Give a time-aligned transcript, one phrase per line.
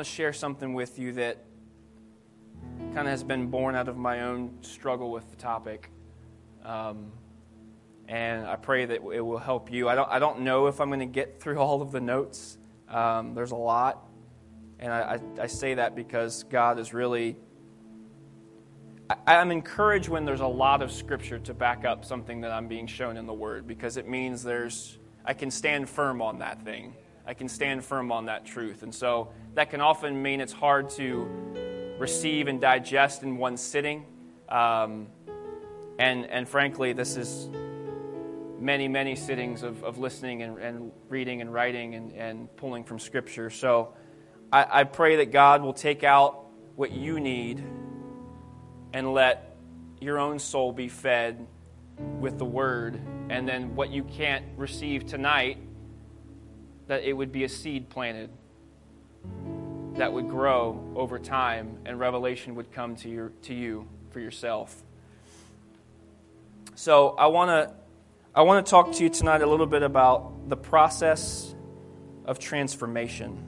[0.00, 1.44] want to share something with you that
[2.94, 5.90] kind of has been born out of my own struggle with the topic.
[6.64, 7.12] Um,
[8.08, 9.90] and I pray that it will help you.
[9.90, 12.56] I don't, I don't know if I'm going to get through all of the notes.
[12.88, 14.08] Um, there's a lot.
[14.78, 15.00] And I,
[15.38, 17.36] I, I, say that because God is really.
[19.10, 22.68] I, I'm encouraged when there's a lot of scripture to back up something that I'm
[22.68, 24.96] being shown in the Word because it means there's.
[25.26, 26.94] I can stand firm on that thing.
[27.30, 28.82] I can stand firm on that truth.
[28.82, 31.28] And so that can often mean it's hard to
[31.96, 34.04] receive and digest in one sitting.
[34.48, 35.06] Um,
[35.96, 37.48] and, and frankly, this is
[38.58, 42.98] many, many sittings of, of listening and, and reading and writing and, and pulling from
[42.98, 43.48] Scripture.
[43.48, 43.94] So
[44.52, 47.62] I, I pray that God will take out what you need
[48.92, 49.56] and let
[50.00, 51.46] your own soul be fed
[51.96, 53.00] with the Word.
[53.28, 55.58] And then what you can't receive tonight,
[56.90, 58.28] that it would be a seed planted
[59.94, 64.82] that would grow over time and revelation would come to, your, to you for yourself.
[66.74, 67.72] So I want to
[68.34, 71.54] I want to talk to you tonight a little bit about the process
[72.24, 73.38] of transformation.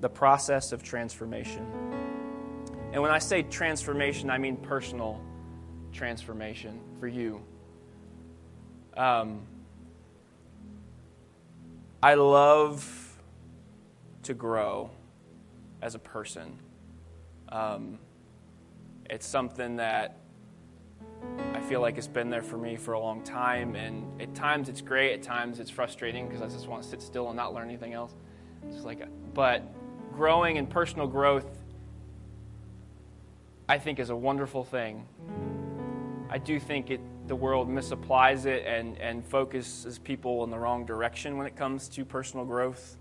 [0.00, 1.66] The process of transformation.
[2.92, 5.20] And when I say transformation, I mean personal
[5.92, 7.42] transformation for you.
[8.96, 9.40] Um,
[12.02, 13.18] I love
[14.24, 14.90] to grow
[15.80, 16.58] as a person.
[17.48, 17.98] Um,
[19.08, 20.18] it's something that
[21.54, 24.68] I feel like it's been there for me for a long time, and at times
[24.68, 27.54] it's great, at times it's frustrating because I just want to sit still and not
[27.54, 28.14] learn anything else.
[28.68, 29.02] It's like,
[29.32, 29.62] but
[30.12, 31.46] growing and personal growth,
[33.68, 35.06] I think, is a wonderful thing.
[36.28, 40.86] I do think it, the world misapplies it and, and focuses people in the wrong
[40.86, 42.96] direction when it comes to personal growth.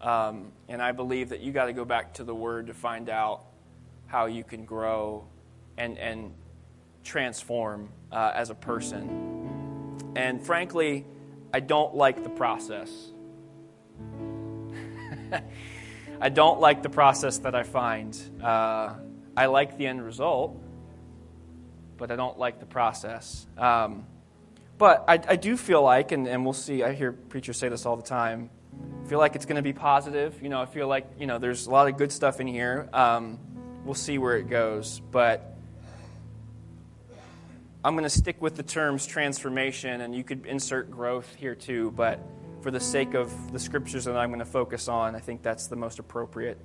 [0.00, 3.08] Um, and I believe that you got to go back to the Word to find
[3.08, 3.42] out
[4.06, 5.24] how you can grow
[5.76, 6.32] and, and
[7.02, 10.02] transform uh, as a person.
[10.14, 11.04] And frankly,
[11.52, 12.90] I don't like the process.
[16.20, 18.16] I don't like the process that I find.
[18.42, 18.94] Uh,
[19.36, 20.56] I like the end result,
[21.96, 23.46] but I don't like the process.
[23.56, 24.06] Um,
[24.78, 27.86] but I, I, do feel like, and, and we'll see, I hear preachers say this
[27.86, 28.50] all the time,
[29.04, 30.42] I feel like it's going to be positive.
[30.42, 32.88] You know, I feel like, you know, there's a lot of good stuff in here.
[32.92, 33.38] Um,
[33.84, 35.00] we'll see where it goes.
[35.10, 35.56] But
[37.84, 41.92] I'm going to stick with the terms transformation, and you could insert growth here too.
[41.92, 42.18] But
[42.62, 45.66] for the sake of the scriptures that I'm going to focus on, I think that's
[45.66, 46.58] the most appropriate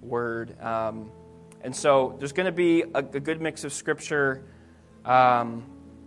[0.00, 0.58] word.
[0.60, 1.10] Um,
[1.60, 4.44] and so there's going to be a, a good mix of scripture.
[5.04, 5.64] Um,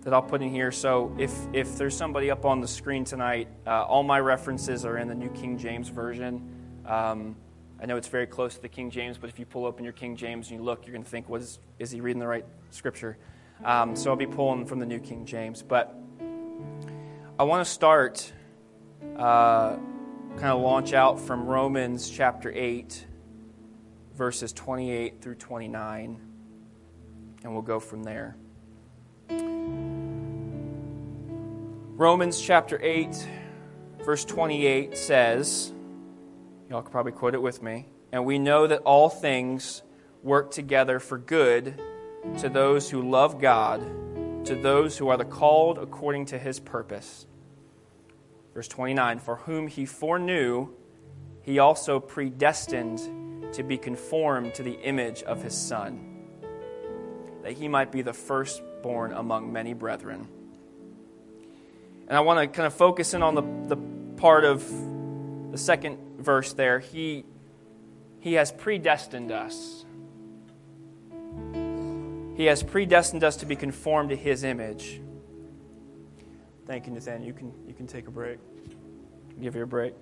[0.08, 0.72] that I'll put in here.
[0.72, 4.97] So if, if there's somebody up on the screen tonight, uh, all my references are
[4.97, 6.50] in the New King James Version.
[6.85, 7.35] Um,
[7.78, 9.91] I know it's very close to the King James, but if you pull open your
[9.91, 12.28] King James and you look, you're going to think, what is, is he reading the
[12.28, 13.18] right scripture?
[13.66, 15.62] Um, so I'll be pulling from the New King James.
[15.62, 15.94] But
[17.38, 18.31] I want to start,
[19.18, 19.75] uh,
[20.38, 23.06] kind of launch out from Romans chapter 8,
[24.16, 26.22] verses 28 through 29,
[27.44, 28.38] and we'll go from there.
[31.97, 33.27] Romans chapter 8,
[34.05, 35.73] verse 28 says,
[36.69, 39.83] y'all could probably quote it with me, and we know that all things
[40.23, 41.81] work together for good
[42.39, 43.81] to those who love God,
[44.45, 47.25] to those who are the called according to his purpose.
[48.53, 50.69] Verse 29 For whom he foreknew,
[51.41, 56.25] he also predestined to be conformed to the image of his Son,
[57.43, 58.13] that he might be the
[58.87, 60.27] firstborn among many brethren.
[62.07, 63.41] And I want to kind of focus in on the,
[63.75, 63.77] the
[64.15, 64.65] part of
[65.51, 66.79] the second verse there.
[66.79, 67.25] He,
[68.21, 69.85] he has predestined us.
[72.35, 75.01] He has predestined us to be conformed to His image.
[76.66, 77.23] Thank you, Nathan.
[77.23, 78.37] You can, you can take a break.
[79.41, 79.93] Give you a break.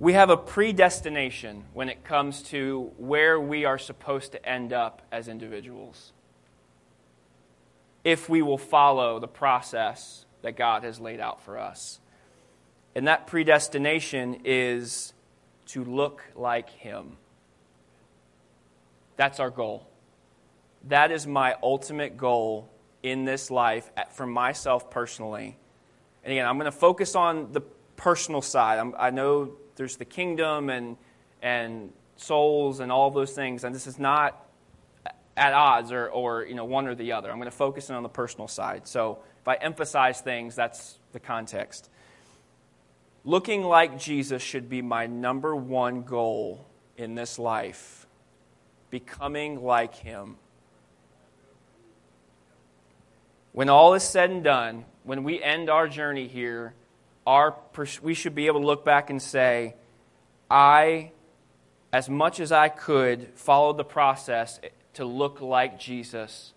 [0.00, 5.02] We have a predestination when it comes to where we are supposed to end up
[5.12, 6.12] as individuals
[8.02, 12.00] if we will follow the process that God has laid out for us.
[12.94, 15.14] And that predestination is
[15.68, 17.16] to look like Him.
[19.16, 19.88] That's our goal.
[20.88, 22.68] That is my ultimate goal
[23.02, 25.56] in this life for myself personally.
[26.22, 27.62] And again, I'm going to focus on the
[27.96, 28.78] personal side.
[28.78, 30.96] I'm, i know there's the kingdom and,
[31.42, 34.40] and souls and all those things, and this is not
[35.36, 37.30] at odds or, or you know, one or the other.
[37.30, 38.86] I'm going to focus in on the personal side.
[38.86, 41.90] So if I emphasize things, that's the context.
[43.24, 46.66] Looking like Jesus should be my number one goal
[46.96, 48.06] in this life.
[48.90, 50.36] Becoming like him.
[53.52, 56.74] When all is said and done, when we end our journey here,
[57.26, 57.56] our,
[58.02, 59.74] we should be able to look back and say,
[60.50, 61.12] I,
[61.92, 64.60] as much as I could, followed the process
[64.94, 66.52] to look like Jesus,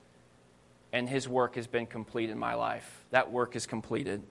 [0.91, 3.05] and his work has been complete in my life.
[3.11, 4.23] That work is completed.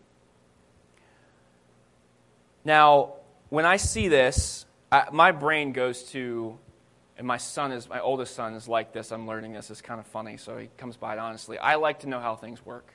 [2.64, 3.14] Now,
[3.48, 6.58] when I see this, I, my brain goes to,
[7.16, 9.12] and my son is, my oldest son is like this.
[9.12, 9.70] I'm learning this.
[9.70, 11.58] It's kind of funny, so he comes by it honestly.
[11.58, 12.92] I like to know how things work.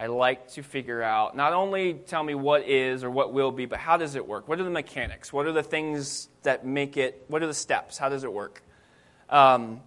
[0.00, 3.66] I like to figure out, not only tell me what is or what will be,
[3.66, 4.48] but how does it work?
[4.48, 5.32] What are the mechanics?
[5.32, 7.98] What are the things that make it, what are the steps?
[7.98, 8.62] How does it work?
[9.28, 9.82] Um,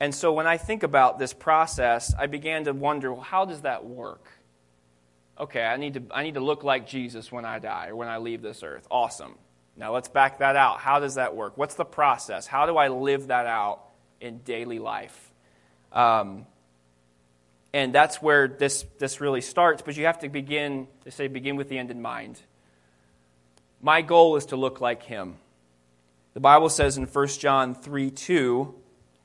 [0.00, 3.62] and so when I think about this process, I began to wonder, well, how does
[3.62, 4.28] that work?
[5.38, 8.08] okay, I need, to, I need to look like Jesus when I die or when
[8.08, 8.86] I leave this earth.
[8.90, 9.36] Awesome.
[9.76, 10.78] Now let's back that out.
[10.78, 11.56] How does that work?
[11.56, 12.46] What's the process?
[12.46, 13.80] How do I live that out
[14.20, 15.32] in daily life?
[15.92, 16.46] Um,
[17.74, 21.56] and that's where this, this really starts, but you have to begin, they say, begin
[21.56, 22.40] with the end in mind.
[23.82, 25.38] My goal is to look like him.
[26.34, 28.74] The Bible says in 1 John 3 2,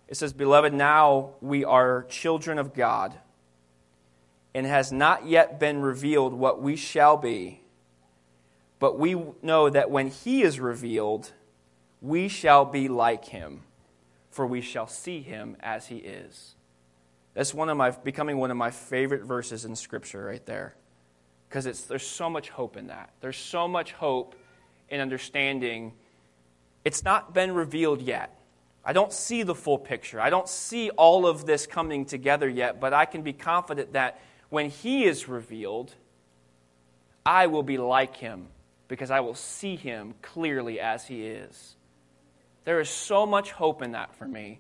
[0.08, 3.14] it says, Beloved, now we are children of God
[4.56, 7.62] and has not yet been revealed what we shall be.
[8.80, 11.34] But we know that when he is revealed,
[12.02, 13.62] we shall be like him,
[14.32, 16.56] for we shall see him as he is.
[17.34, 20.76] That's one of my becoming one of my favorite verses in scripture right there.
[21.48, 23.12] Because it's there's so much hope in that.
[23.22, 24.36] There's so much hope
[24.90, 25.94] in understanding
[26.86, 28.36] it's not been revealed yet.
[28.84, 30.20] I don't see the full picture.
[30.22, 34.22] I don't see all of this coming together yet, but I can be confident that
[34.50, 35.94] when he is revealed,
[37.26, 38.48] I will be like him
[38.88, 41.76] because I will see him clearly as he is.
[42.64, 44.60] There is so much hope in that for me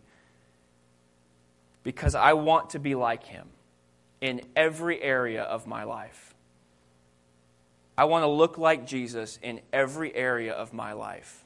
[1.84, 3.48] because I want to be like him
[4.22, 6.36] in every area of my life.
[7.98, 11.44] I want to look like Jesus in every area of my life.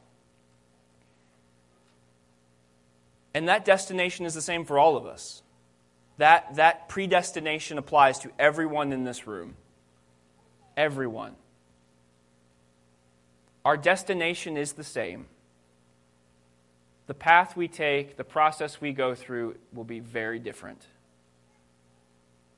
[3.33, 5.41] And that destination is the same for all of us.
[6.17, 9.55] That, that predestination applies to everyone in this room.
[10.77, 11.35] Everyone.
[13.65, 15.25] Our destination is the same.
[17.07, 20.87] The path we take, the process we go through will be very different.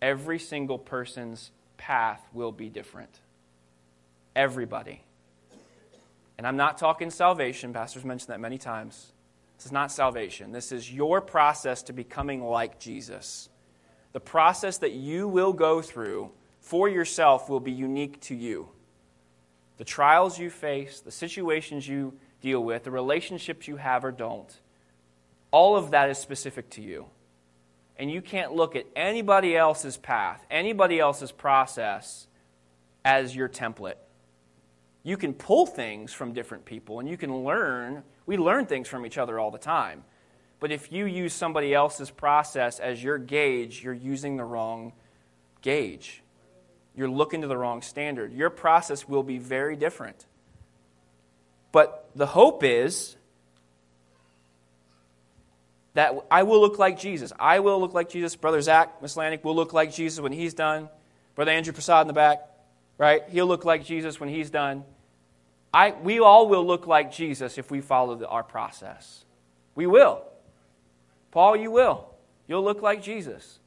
[0.02, 3.20] Every single person's path will be different.
[4.36, 5.02] Everybody.
[6.38, 9.14] And I'm not talking salvation, Pastor's mentioned that many times.
[9.58, 10.52] This is not salvation.
[10.52, 13.50] This is your process to becoming like Jesus.
[14.12, 18.70] The process that you will go through for yourself will be unique to you.
[19.78, 22.14] The trials you face, the situations you
[22.46, 24.60] deal with, the relationships you have or don't,
[25.52, 27.08] all of that is specific to you.
[27.98, 32.28] And you can't look at anybody else's path, anybody else's process
[33.04, 33.96] as your template.
[35.02, 39.06] You can pull things from different people and you can learn we learn things from
[39.06, 40.04] each other all the time.
[40.60, 44.94] But if you use somebody else's process as your gauge, you're using the wrong
[45.62, 46.24] gauge.
[46.96, 48.34] You're looking to the wrong standard.
[48.34, 50.26] Your process will be very different.
[51.76, 53.18] But the hope is
[55.94, 57.34] that I will look like Jesus.
[57.38, 58.34] I will look like Jesus.
[58.38, 60.88] Brother Zach Mislanik will look like Jesus when he's done.
[61.36, 62.48] Brother Andrew Prasad in the back,
[62.98, 63.24] right?
[63.28, 64.86] He'll look like Jesus when he's done.
[65.74, 69.26] I, we all will look like Jesus if we follow the, our process.
[69.76, 70.24] We will.
[71.32, 72.06] Paul, you will.
[72.48, 73.60] You'll look like Jesus.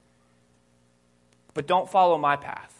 [1.52, 2.74] But don't follow my path.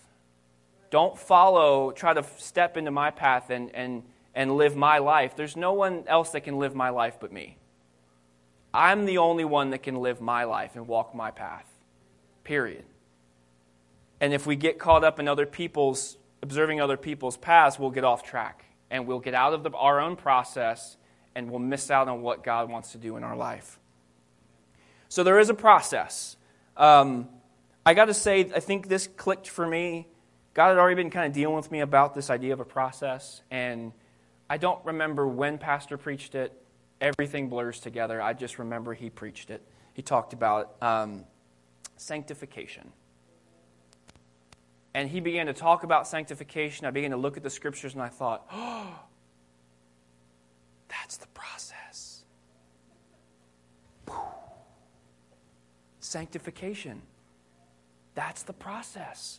[0.89, 4.05] Don't follow, try to step into my path and, and,
[4.39, 5.35] and live my life.
[5.35, 7.59] There's no one else that can live my life but me.
[8.73, 11.67] I'm the only one that can live my life and walk my path.
[12.45, 12.85] Period.
[14.21, 18.05] And if we get caught up in other people's, observing other people's paths, we'll get
[18.05, 20.97] off track and we'll get out of the, our own process
[21.35, 23.81] and we'll miss out on what God wants to do in our life.
[25.09, 26.37] So there is a process.
[26.77, 27.29] Um,
[27.85, 30.07] I got to say, I think this clicked for me.
[30.55, 33.43] God had already been kind of dealing with me about this idea of a process,
[33.51, 33.93] and
[34.51, 36.53] I don't remember when Pastor preached it.
[37.01, 38.21] Everything blurs together.
[38.21, 39.63] I just remember he preached it.
[39.95, 41.25] He talked about um,
[41.97, 42.93] sanctification
[44.99, 48.03] and he began to talk about sanctification, I began to look at the scriptures and
[48.03, 48.99] I thought, oh,
[50.89, 52.25] that's the process.
[56.01, 57.03] Sanctification.
[58.17, 59.39] That's the process.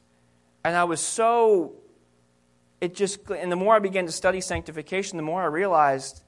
[0.64, 1.74] And I was so
[2.82, 6.24] it just, and the more I began to study sanctification, the more I realized,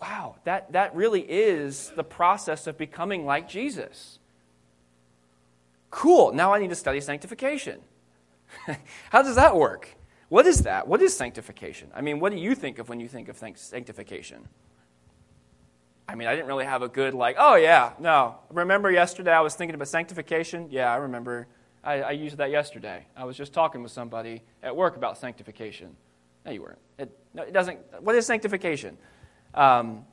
[0.00, 4.18] wow, that, that really is the process of becoming like Jesus.
[5.90, 7.80] Cool, now I need to study sanctification.
[9.10, 9.88] How does that work?
[10.28, 10.88] What is that?
[10.88, 11.90] What is sanctification?
[11.94, 14.48] I mean, what do you think of when you think of sanctification?
[16.08, 18.36] I mean, I didn't really have a good, like, oh, yeah, no.
[18.50, 20.68] Remember yesterday I was thinking about sanctification?
[20.70, 21.46] Yeah, I remember.
[21.84, 23.04] I, I used that yesterday.
[23.16, 25.94] I was just talking with somebody at work about sanctification.
[26.44, 26.78] No, you weren't.
[26.98, 27.78] It, no, it doesn't.
[28.00, 28.96] What is sanctification?
[29.54, 30.04] Um,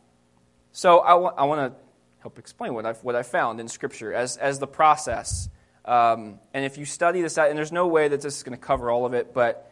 [0.73, 1.79] so I, want to
[2.19, 5.49] help explain what I've, what I found in Scripture as, as the process.
[5.85, 8.57] Um, and if you study this out, and there's no way that this is going
[8.57, 9.71] to cover all of it, but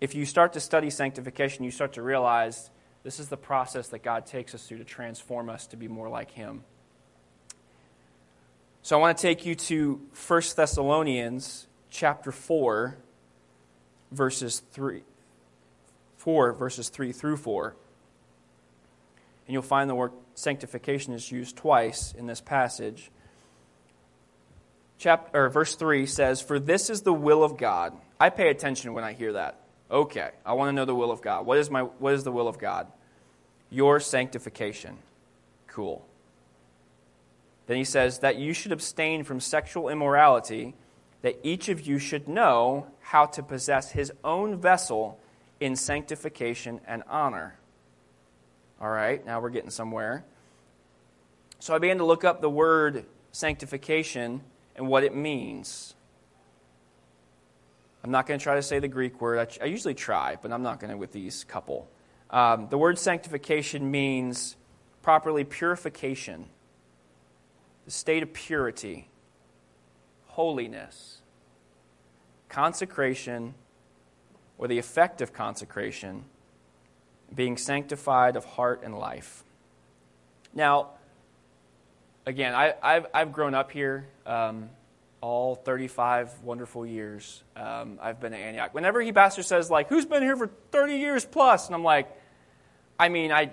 [0.00, 2.70] if you start to study sanctification, you start to realize
[3.02, 6.08] this is the process that God takes us through to transform us to be more
[6.08, 6.64] like Him.
[8.82, 12.96] So I want to take you to 1 Thessalonians chapter 4,
[14.10, 15.02] verses 3,
[16.16, 17.76] 4, verses 3 through 4.
[19.46, 23.10] And you'll find the word sanctification is used twice in this passage.
[24.98, 27.92] Chapter, verse 3 says, For this is the will of God.
[28.18, 29.60] I pay attention when I hear that.
[29.90, 31.44] Okay, I want to know the will of God.
[31.44, 32.86] What is, my, what is the will of God?
[33.70, 34.96] Your sanctification.
[35.66, 36.06] Cool.
[37.70, 40.74] Then he says that you should abstain from sexual immorality,
[41.22, 45.20] that each of you should know how to possess his own vessel
[45.60, 47.60] in sanctification and honor.
[48.80, 50.24] All right, now we're getting somewhere.
[51.60, 54.40] So I began to look up the word sanctification
[54.74, 55.94] and what it means.
[58.02, 59.38] I'm not going to try to say the Greek word.
[59.38, 61.88] I, I usually try, but I'm not going to with these couple.
[62.30, 64.56] Um, the word sanctification means
[65.02, 66.46] properly purification,
[67.84, 69.08] the state of purity,
[70.26, 71.22] holiness,
[72.48, 73.54] consecration,
[74.58, 76.24] or the effect of consecration,
[77.34, 79.44] being sanctified of heart and life.
[80.52, 80.90] Now,
[82.26, 84.06] again, I, have I've grown up here.
[84.26, 84.70] Um,
[85.20, 88.72] all 35 wonderful years um, I've been at Antioch.
[88.72, 91.66] Whenever he pastor says, like, who's been here for 30 years plus?
[91.66, 92.08] And I'm like,
[92.98, 93.50] I mean, I,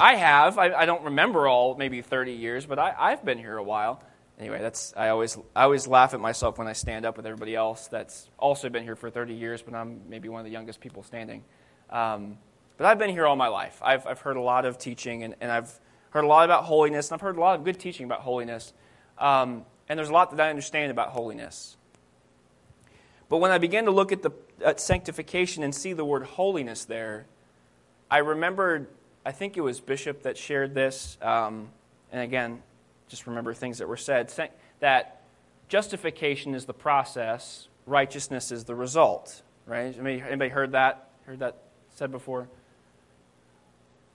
[0.00, 0.58] I have.
[0.58, 4.02] I, I don't remember all maybe 30 years, but I, I've been here a while.
[4.38, 7.56] Anyway, that's I always I always laugh at myself when I stand up with everybody
[7.56, 10.80] else that's also been here for 30 years, but I'm maybe one of the youngest
[10.80, 11.42] people standing.
[11.90, 12.38] Um,
[12.76, 13.80] but I've been here all my life.
[13.82, 15.78] I've, I've heard a lot of teaching, and, and I've
[16.10, 18.72] heard a lot about holiness, and I've heard a lot of good teaching about holiness.
[19.18, 21.76] Um, and there's a lot that I understand about holiness.
[23.28, 24.30] But when I began to look at, the,
[24.64, 27.26] at sanctification and see the word holiness there,
[28.08, 28.86] I remembered,
[29.28, 31.68] I think it was Bishop that shared this, um,
[32.10, 32.62] and again,
[33.08, 34.32] just remember things that were said,
[34.80, 35.20] that
[35.68, 39.42] justification is the process, righteousness is the result.
[39.66, 39.94] Right?
[39.98, 41.10] Anybody heard that?
[41.26, 41.56] Heard that
[41.94, 42.48] said before?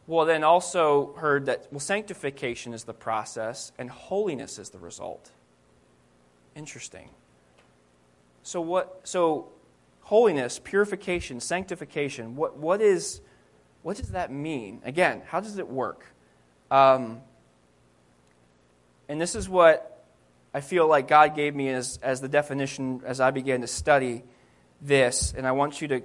[0.07, 5.29] Well, then also heard that, well, sanctification is the process and holiness is the result.
[6.55, 7.09] Interesting.
[8.41, 9.49] So what so
[10.01, 13.21] holiness, purification, sanctification, what what is
[13.83, 14.81] what does that mean?
[14.83, 16.05] Again, how does it work?
[16.71, 17.21] Um,
[19.07, 20.05] and this is what
[20.53, 24.23] I feel like God gave me as, as the definition as I began to study
[24.81, 26.01] this, and I want you to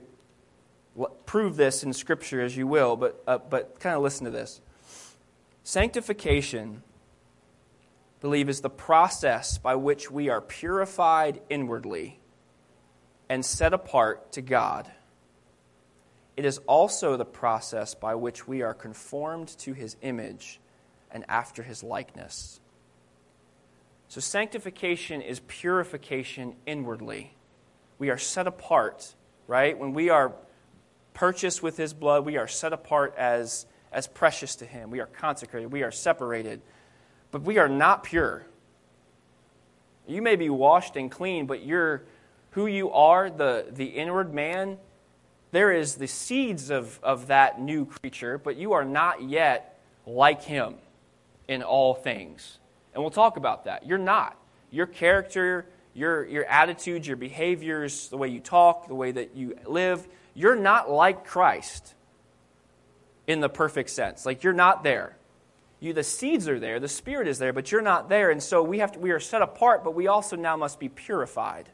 [1.27, 4.61] prove this in Scripture as you will, but, uh, but kind of listen to this.
[5.63, 6.83] Sanctification
[8.21, 12.19] believe is the process by which we are purified inwardly
[13.29, 14.91] and set apart to God.
[16.39, 20.61] It is also the process by which we are conformed to his image
[21.11, 22.61] and after his likeness.
[24.07, 27.35] So, sanctification is purification inwardly.
[27.99, 29.17] We are set apart,
[29.49, 29.77] right?
[29.77, 30.33] When we are
[31.13, 34.93] purchased with his blood, we are set apart as, as precious to him.
[34.93, 36.63] We are consecrated, we are separated
[37.31, 38.47] but we are not pure.
[40.07, 42.05] You may be washed and clean, but you're
[42.53, 44.79] who you are, the, the inward man,
[45.51, 50.43] there is the seeds of, of that new creature, but you are not yet like
[50.43, 50.75] him
[51.47, 52.59] in all things.
[52.95, 53.87] And we'll talk about that.
[53.87, 54.37] You're not.
[54.71, 59.57] Your character, your, your attitudes, your behaviors, the way you talk, the way that you
[59.67, 61.95] live, you're not like Christ
[63.27, 64.27] in the perfect sense.
[64.27, 65.17] Like, you're not there.
[65.81, 68.31] You, the seeds are there, the Spirit is there, but you're not there.
[68.31, 70.89] And so we, have to, we are set apart, but we also now must be
[70.89, 71.69] purified.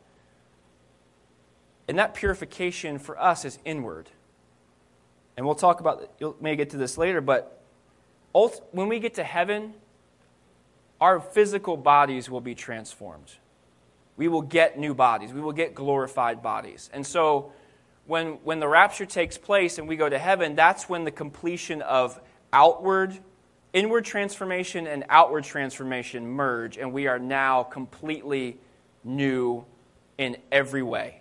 [1.88, 4.08] And that purification for us is inward.
[5.36, 7.60] And we'll talk about, you may get to this later, but
[8.72, 9.74] when we get to heaven,
[11.00, 13.32] our physical bodies will be transformed.
[14.16, 15.32] We will get new bodies.
[15.32, 16.88] We will get glorified bodies.
[16.92, 17.52] And so
[18.06, 21.82] when, when the rapture takes place and we go to heaven, that's when the completion
[21.82, 22.20] of
[22.52, 23.18] outward,
[23.72, 28.56] inward transformation and outward transformation merge, and we are now completely
[29.02, 29.64] new
[30.16, 31.20] in every way.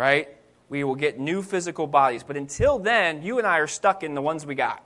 [0.00, 0.28] Right?
[0.70, 2.22] We will get new physical bodies.
[2.22, 4.82] But until then, you and I are stuck in the ones we got.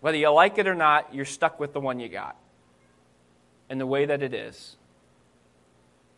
[0.00, 2.36] Whether you like it or not, you're stuck with the one you got
[3.68, 4.76] and the way that it is.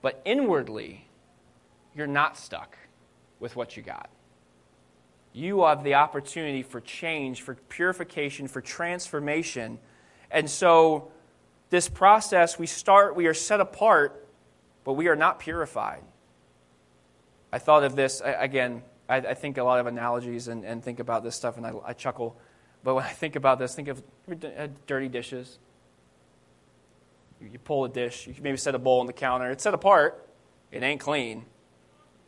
[0.02, 1.08] But inwardly,
[1.96, 2.78] you're not stuck
[3.40, 4.08] with what you got.
[5.32, 9.80] You have the opportunity for change, for purification, for transformation.
[10.30, 11.10] And so,
[11.70, 14.28] this process, we start, we are set apart,
[14.84, 16.04] but we are not purified.
[17.52, 21.00] I thought of this, again, I, I think a lot of analogies and, and think
[21.00, 22.36] about this stuff, and I, I chuckle.
[22.84, 25.58] But when I think about this, think of uh, dirty dishes.
[27.40, 29.50] You pull a dish, you maybe set a bowl on the counter.
[29.50, 30.28] It's set apart,
[30.72, 31.44] it ain't clean.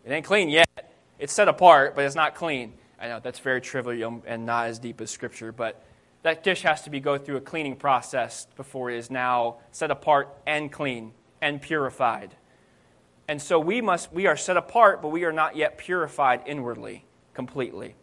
[0.04, 0.68] It ain't clean yet.
[1.18, 2.74] It's set apart, but it's not clean.
[2.98, 5.84] I know that's very trivial and not as deep as Scripture, but
[6.22, 9.90] that dish has to be go through a cleaning process before it is now set
[9.90, 12.36] apart and clean and purified.
[13.30, 17.04] And so we must we are set apart, but we are not yet purified inwardly
[17.32, 17.94] completely.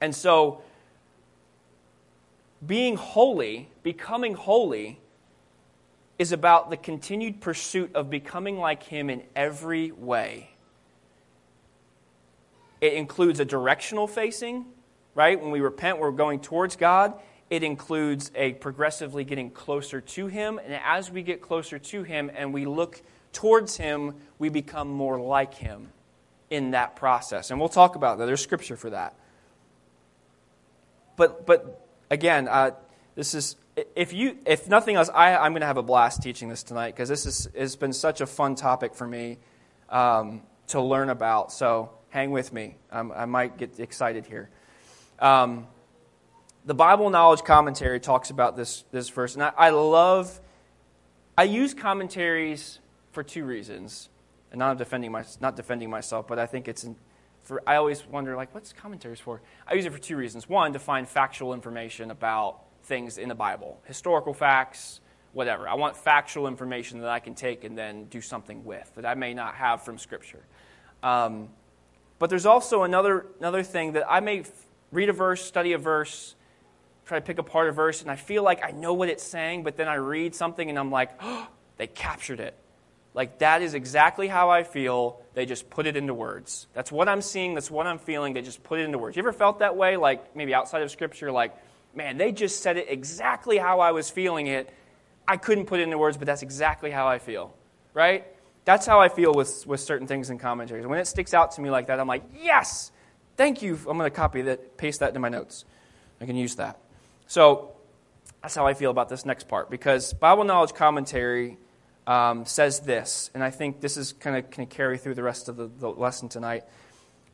[0.00, 0.62] And so
[2.64, 5.00] being holy, becoming holy,
[6.20, 10.50] is about the continued pursuit of becoming like Him in every way.
[12.80, 14.66] It includes a directional facing,
[15.16, 15.42] right?
[15.42, 17.14] When we repent, we're going towards God.
[17.50, 20.60] It includes a progressively getting closer to Him.
[20.64, 25.20] And as we get closer to Him and we look towards Him, we become more
[25.20, 25.88] like Him
[26.50, 27.50] in that process.
[27.50, 28.26] And we'll talk about that.
[28.26, 29.14] There's scripture for that.
[31.16, 32.72] But, but again, uh,
[33.14, 33.56] this is
[33.94, 36.94] if you if nothing else, I, I'm going to have a blast teaching this tonight
[36.94, 39.38] because this is, has been such a fun topic for me
[39.88, 41.52] um, to learn about.
[41.52, 42.76] So hang with me.
[42.90, 44.50] I might get excited here.
[45.18, 45.66] Um,
[46.64, 50.40] the Bible Knowledge Commentary talks about this this verse, and I, I love.
[51.36, 52.80] I use commentaries
[53.18, 54.10] for two reasons,
[54.52, 56.94] and not defending my, not defending myself, but I think it's in,
[57.42, 57.60] for.
[57.66, 59.42] I always wonder like, what's commentaries for?
[59.66, 60.48] I use it for two reasons.
[60.48, 65.00] One, to find factual information about things in the Bible, historical facts,
[65.32, 65.68] whatever.
[65.68, 69.14] I want factual information that I can take and then do something with that I
[69.14, 70.44] may not have from Scripture.
[71.02, 71.48] Um,
[72.20, 74.44] but there's also another, another thing that I may
[74.92, 76.36] read a verse, study a verse,
[77.04, 79.64] try to pick apart a verse, and I feel like I know what it's saying,
[79.64, 82.54] but then I read something and I'm like, oh, they captured it.
[83.14, 85.20] Like, that is exactly how I feel.
[85.34, 86.66] They just put it into words.
[86.74, 87.54] That's what I'm seeing.
[87.54, 88.34] That's what I'm feeling.
[88.34, 89.16] They just put it into words.
[89.16, 89.96] You ever felt that way?
[89.96, 91.56] Like, maybe outside of Scripture, like,
[91.94, 94.72] man, they just said it exactly how I was feeling it.
[95.26, 97.54] I couldn't put it into words, but that's exactly how I feel,
[97.92, 98.26] right?
[98.64, 100.86] That's how I feel with, with certain things in commentaries.
[100.86, 102.92] When it sticks out to me like that, I'm like, yes,
[103.36, 103.74] thank you.
[103.88, 105.64] I'm going to copy that, paste that into my notes.
[106.20, 106.78] I can use that.
[107.26, 107.72] So
[108.42, 111.58] that's how I feel about this next part because Bible Knowledge Commentary
[112.08, 115.22] um, says this, and I think this is kind of going to carry through the
[115.22, 116.64] rest of the, the, lesson tonight.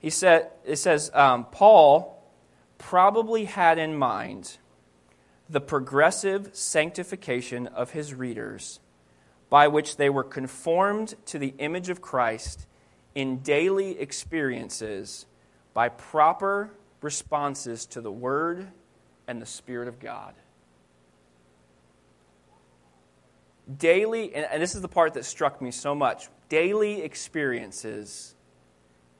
[0.01, 2.21] He said, it says, um, Paul
[2.77, 4.59] probably had in mind
[5.49, 8.81] the progressive sanctification of his readers
[9.49, 12.67] by which they were conformed to the image of Christ
[13.15, 15.27] in daily experiences
[15.73, 18.67] by proper responses to the Word
[19.29, 20.35] and the Spirit of God.
[23.79, 28.35] Daily, and this is the part that struck me so much daily experiences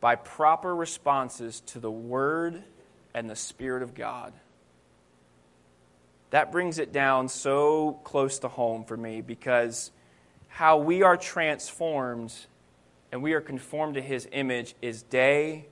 [0.01, 2.63] by proper responses to the Word
[3.15, 4.35] and the Spirit of God.
[6.29, 9.91] That brings it down so close to home for me because
[10.49, 12.35] how we are transformed
[13.13, 15.69] and we are conformed to His image is day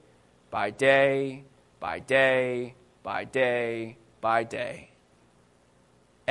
[0.50, 1.44] by day
[1.78, 4.91] by day by day by day.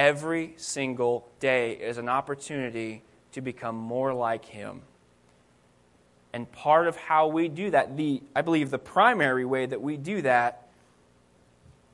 [0.02, 4.82] Every single day is an opportunity to become more like Him.
[6.34, 9.98] And part of how we do that, the, I believe the primary way that we
[9.98, 10.70] do that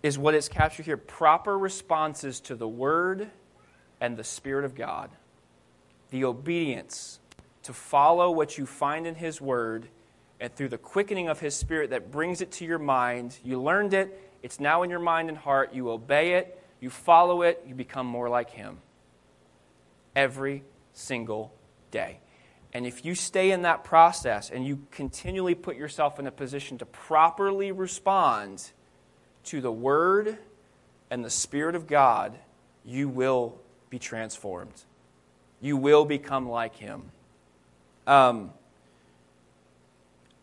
[0.01, 3.29] is what is captured here proper responses to the Word
[3.99, 5.09] and the Spirit of God.
[6.09, 7.19] The obedience
[7.63, 9.89] to follow what you find in His Word,
[10.39, 13.93] and through the quickening of His Spirit that brings it to your mind, you learned
[13.93, 17.75] it, it's now in your mind and heart, you obey it, you follow it, you
[17.75, 18.79] become more like Him.
[20.15, 20.63] Every
[20.93, 21.53] single
[21.91, 22.19] day.
[22.73, 26.77] And if you stay in that process and you continually put yourself in a position
[26.79, 28.71] to properly respond,
[29.47, 30.37] to the Word
[31.09, 32.37] and the Spirit of God,
[32.85, 33.55] you will
[33.89, 34.83] be transformed.
[35.61, 37.03] You will become like Him.
[38.05, 38.51] Um,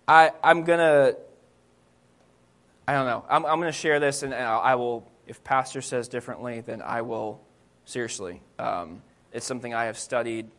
[0.09, 1.17] I, I'm going to,
[2.89, 6.09] I don't know, I'm, I'm going to share this and I will, if Pastor says
[6.09, 7.41] differently, then I will,
[7.85, 8.43] seriously.
[8.59, 10.51] Um, it's something I have studied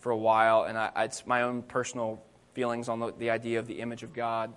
[0.00, 2.22] for a while, and I, it's my own personal
[2.54, 4.52] feelings on the, the idea of the image of God.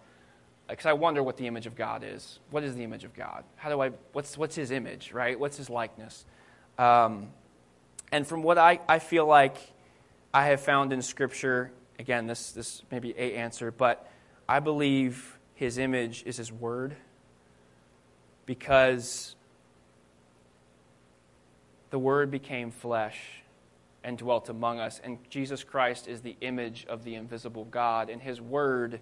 [0.68, 2.40] Because I wonder what the image of God is.
[2.50, 3.44] What is the image of God?
[3.56, 5.38] How do I, what's, what's his image, right?
[5.38, 6.26] What's his likeness?
[6.78, 7.30] Um,
[8.12, 9.58] and from what I, I feel like
[10.34, 14.10] I have found in Scripture, again, this, this may be a answer, but
[14.48, 16.96] I believe his image is his word
[18.46, 19.36] because
[21.92, 23.20] the word became flesh
[24.04, 25.00] and dwelt among us.
[25.04, 28.10] And Jesus Christ is the image of the invisible God.
[28.10, 29.00] And his word,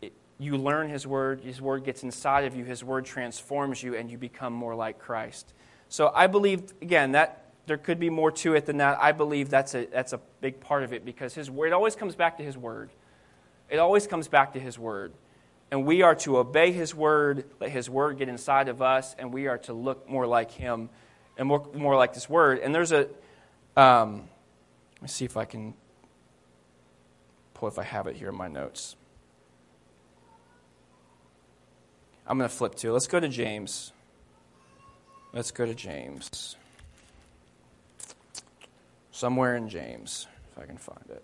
[0.00, 3.94] it, you learn his word, his word gets inside of you, his word transforms you,
[3.96, 5.52] and you become more like Christ.
[5.88, 8.98] So I believe, again, that there could be more to it than that.
[9.00, 11.96] I believe that's a, that's a big part of it because his word, it always
[11.96, 12.90] comes back to his word.
[13.68, 15.12] It always comes back to his word.
[15.70, 19.32] And we are to obey his word, let his word get inside of us, and
[19.32, 20.90] we are to look more like him
[21.36, 22.58] and more, more like this word.
[22.58, 23.08] And there's a,
[23.76, 24.28] um,
[24.96, 25.74] let me see if I can
[27.54, 28.96] pull if I have it here in my notes.
[32.26, 32.92] I'm going to flip to.
[32.92, 33.92] Let's go to James.
[35.32, 36.56] Let's go to James.
[39.10, 41.22] Somewhere in James, if I can find it.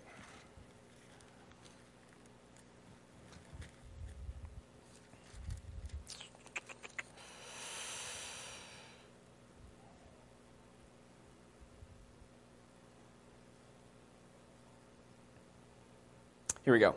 [16.63, 16.93] Here we go.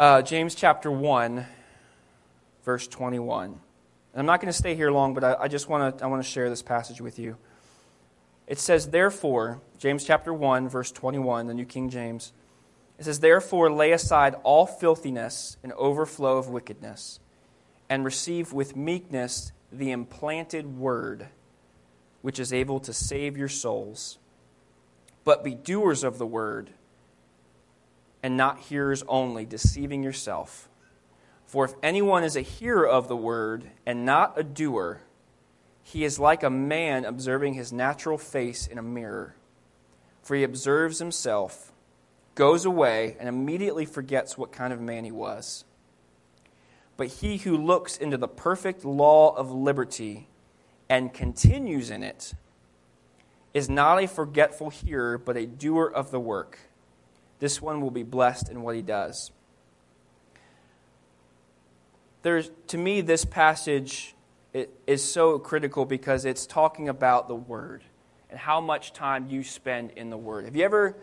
[0.00, 1.46] Uh, James chapter 1,
[2.64, 3.44] verse 21.
[3.44, 3.58] And
[4.16, 6.24] I'm not going to stay here long, but I, I just want to I want
[6.24, 7.36] to share this passage with you.
[8.48, 12.32] It says, Therefore, James chapter 1, verse 21, the New King James,
[12.98, 17.20] it says, Therefore, lay aside all filthiness and overflow of wickedness,
[17.88, 21.28] and receive with meekness the implanted word,
[22.22, 24.18] which is able to save your souls.
[25.22, 26.72] But be doers of the word
[28.22, 30.68] and not hearers only, deceiving yourself.
[31.46, 35.02] For if anyone is a hearer of the word and not a doer,
[35.82, 39.36] he is like a man observing his natural face in a mirror.
[40.22, 41.72] For he observes himself,
[42.34, 45.64] goes away, and immediately forgets what kind of man he was.
[46.96, 50.28] But he who looks into the perfect law of liberty
[50.88, 52.34] and continues in it
[53.54, 56.58] is not a forgetful hearer, but a doer of the work.
[57.38, 59.30] This one will be blessed in what he does.
[62.22, 64.14] There's, to me, this passage
[64.86, 67.84] is so critical because it's talking about the Word
[68.30, 70.44] and how much time you spend in the Word.
[70.46, 70.96] Have you ever,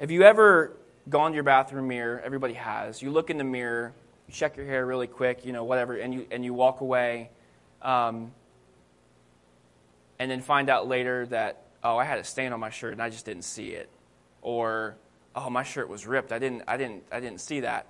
[0.00, 0.76] have you ever
[1.08, 2.22] gone to your bathroom mirror?
[2.24, 3.02] Everybody has.
[3.02, 3.92] You look in the mirror,
[4.28, 7.30] you check your hair really quick, you know, whatever, and you, and you walk away,
[7.82, 8.32] um,
[10.18, 13.02] and then find out later that, oh, I had a stain on my shirt and
[13.02, 13.90] I just didn't see it.
[14.40, 14.96] Or,
[15.34, 16.32] oh, my shirt was ripped.
[16.32, 17.86] I didn't, I didn't, I didn't see that.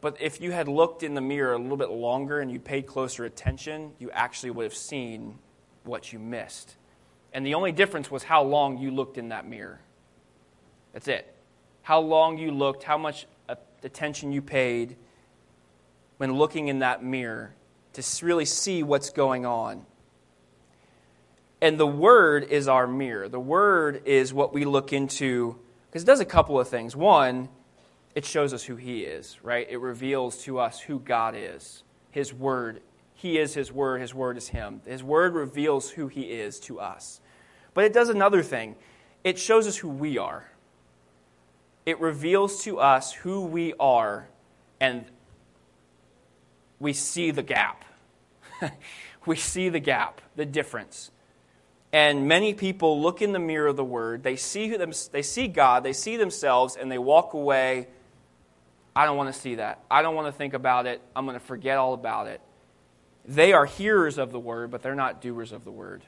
[0.00, 2.86] But if you had looked in the mirror a little bit longer and you paid
[2.86, 5.38] closer attention, you actually would have seen
[5.84, 6.76] what you missed.
[7.32, 9.80] And the only difference was how long you looked in that mirror.
[10.92, 11.34] That's it.
[11.82, 13.26] How long you looked, how much
[13.84, 14.96] attention you paid
[16.18, 17.54] when looking in that mirror
[17.94, 19.84] to really see what's going on.
[21.60, 23.28] And the Word is our mirror.
[23.28, 25.58] The Word is what we look into
[25.90, 26.94] because it does a couple of things.
[26.94, 27.48] One,
[28.14, 29.66] it shows us who He is, right?
[29.68, 32.80] It reveals to us who God is, His Word.
[33.14, 34.82] He is His Word, His Word is Him.
[34.86, 37.20] His Word reveals who He is to us.
[37.74, 38.76] But it does another thing
[39.24, 40.48] it shows us who we are.
[41.84, 44.28] It reveals to us who we are,
[44.80, 45.04] and
[46.78, 47.84] we see the gap.
[49.26, 51.10] we see the gap, the difference.
[51.92, 55.48] And many people look in the mirror of the Word, they see, them, they see
[55.48, 57.88] God, they see themselves, and they walk away.
[58.94, 59.80] I don't want to see that.
[59.90, 61.00] I don't want to think about it.
[61.16, 62.40] I'm going to forget all about it.
[63.24, 66.02] They are hearers of the Word, but they're not doers of the Word.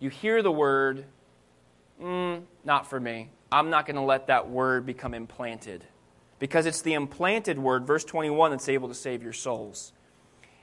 [0.00, 1.04] You hear the Word,
[2.02, 3.30] mm, not for me.
[3.50, 5.84] I'm not going to let that Word become implanted.
[6.38, 9.92] Because it's the implanted Word, verse 21, that's able to save your souls.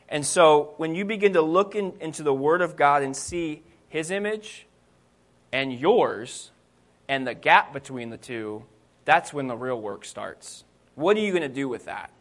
[0.10, 3.62] And so when you begin to look in, into the Word of God and see
[3.88, 4.66] His image
[5.54, 6.52] and yours
[7.08, 8.66] and the gap between the two,
[9.06, 10.64] that's when the real work starts.
[10.96, 12.12] What are you going to do with that?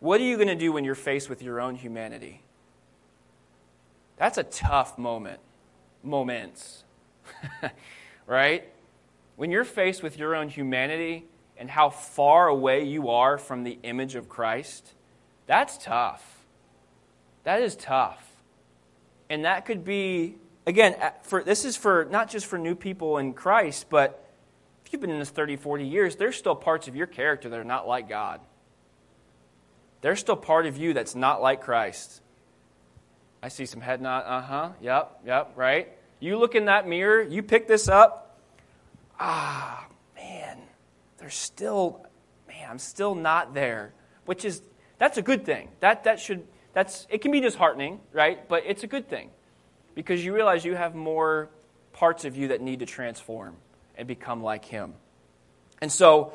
[0.00, 2.42] What are you going to do when you're faced with your own humanity?
[4.16, 5.40] That's a tough moment.
[6.02, 6.84] Moments.
[8.26, 8.68] right?
[9.36, 11.24] When you're faced with your own humanity
[11.56, 14.92] and how far away you are from the image of Christ,
[15.46, 16.37] that's tough.
[17.44, 18.24] That is tough.
[19.30, 23.34] And that could be, again, for, this is for not just for new people in
[23.34, 24.24] Christ, but
[24.84, 27.58] if you've been in this 30, 40 years, there's still parts of your character that
[27.58, 28.40] are not like God.
[30.00, 32.22] There's still part of you that's not like Christ.
[33.42, 34.24] I see some head nod.
[34.26, 34.70] Uh huh.
[34.80, 35.20] Yep.
[35.26, 35.52] Yep.
[35.56, 35.88] Right.
[36.20, 37.22] You look in that mirror.
[37.22, 38.38] You pick this up.
[39.18, 40.58] Ah, man.
[41.18, 42.06] There's still,
[42.46, 42.68] man.
[42.70, 43.92] I'm still not there.
[44.24, 44.62] Which is
[44.98, 45.68] that's a good thing.
[45.80, 46.46] That that should
[46.78, 48.48] that's it can be disheartening, right?
[48.48, 49.30] But it's a good thing
[49.94, 51.50] because you realize you have more
[51.92, 53.56] parts of you that need to transform
[53.96, 54.94] and become like Him.
[55.82, 56.34] And so,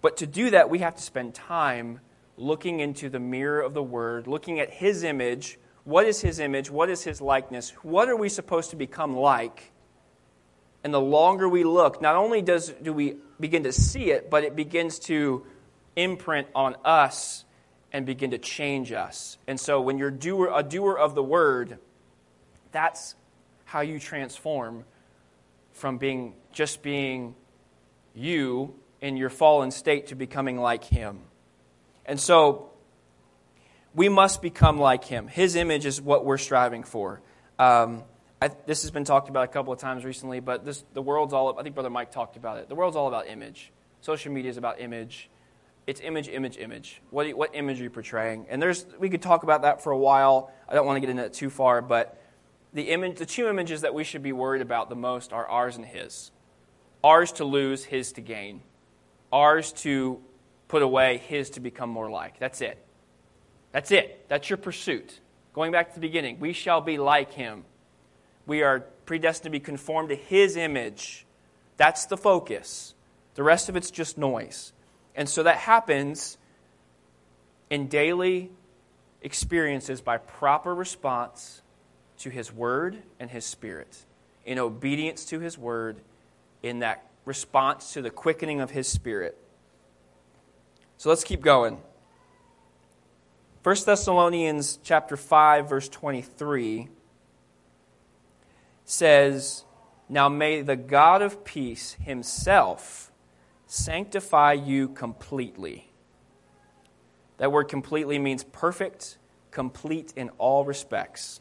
[0.00, 2.00] but to do that, we have to spend time
[2.36, 6.70] looking into the mirror of the Word, looking at His image what is his image?
[6.70, 7.70] What is his likeness?
[7.82, 9.72] What are we supposed to become like?
[10.84, 14.44] And the longer we look, not only does, do we begin to see it, but
[14.44, 15.44] it begins to
[15.96, 17.44] imprint on us
[17.92, 19.38] and begin to change us.
[19.46, 21.78] And so when you're doer, a doer of the word,
[22.72, 23.14] that's
[23.64, 24.84] how you transform
[25.72, 27.34] from being just being
[28.14, 31.20] you in your fallen state to becoming like him.
[32.04, 32.70] And so
[33.94, 35.26] we must become like him.
[35.28, 37.20] His image is what we're striving for.
[37.58, 38.04] Um,
[38.42, 41.32] I, this has been talked about a couple of times recently, but this, the world's
[41.32, 42.68] all, I think Brother Mike talked about it.
[42.68, 43.72] The world's all about image.
[44.00, 45.28] Social media is about image.
[45.90, 47.02] It's image, image, image.
[47.10, 48.46] What, you, what image are you portraying?
[48.48, 50.52] And there's, we could talk about that for a while.
[50.68, 52.22] I don't want to get into it too far, but
[52.72, 55.74] the, image, the two images that we should be worried about the most are ours
[55.74, 56.30] and his.
[57.02, 58.60] Ours to lose, his to gain.
[59.32, 60.20] Ours to
[60.68, 62.38] put away, his to become more like.
[62.38, 62.78] That's it.
[63.72, 64.26] That's it.
[64.28, 65.18] That's your pursuit.
[65.54, 67.64] Going back to the beginning, we shall be like him.
[68.46, 71.26] We are predestined to be conformed to his image.
[71.78, 72.94] That's the focus.
[73.34, 74.72] The rest of it's just noise.
[75.14, 76.38] And so that happens
[77.68, 78.50] in daily
[79.22, 81.62] experiences by proper response
[82.18, 84.04] to his word and his spirit,
[84.44, 86.00] in obedience to his word,
[86.62, 89.38] in that response to the quickening of his spirit.
[90.96, 91.80] So let's keep going.
[93.62, 96.88] 1 Thessalonians chapter 5 verse 23
[98.84, 99.64] says,
[100.08, 103.09] "Now may the God of peace himself
[103.70, 105.92] sanctify you completely."
[107.38, 109.16] That word completely means perfect,
[109.50, 111.40] complete in all respects.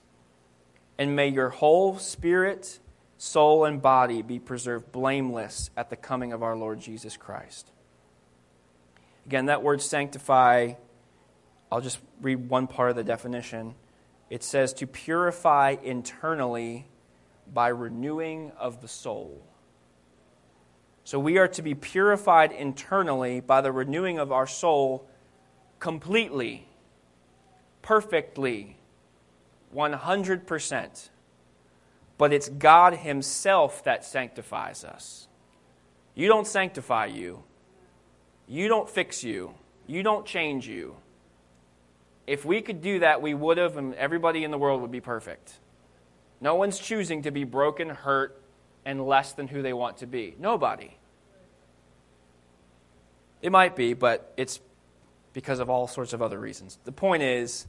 [0.98, 2.80] And may your whole spirit,
[3.18, 7.72] soul, and body be preserved blameless at the coming of our Lord Jesus Christ.
[9.26, 10.74] Again, that word sanctify
[11.72, 13.76] I'll just read one part of the definition.
[14.30, 16.88] It says to purify internally
[17.52, 19.44] by renewing of the soul.
[21.10, 25.08] So we are to be purified internally by the renewing of our soul
[25.80, 26.68] completely,
[27.82, 28.78] perfectly,
[29.76, 31.10] 100%.
[32.20, 35.28] But it's God Himself that sanctifies us.
[36.14, 37.42] You don't sanctify you,
[38.48, 39.56] you don't fix you,
[39.88, 40.96] you don't change you.
[42.28, 45.02] If we could do that, we would have, and everybody in the world would be
[45.02, 45.54] perfect.
[46.40, 48.40] No one's choosing to be broken, hurt,
[48.86, 50.36] and less than who they want to be.
[50.38, 50.99] Nobody.
[53.42, 54.60] It might be, but it's
[55.34, 56.78] because of all sorts of other reasons.
[56.84, 57.68] The point is,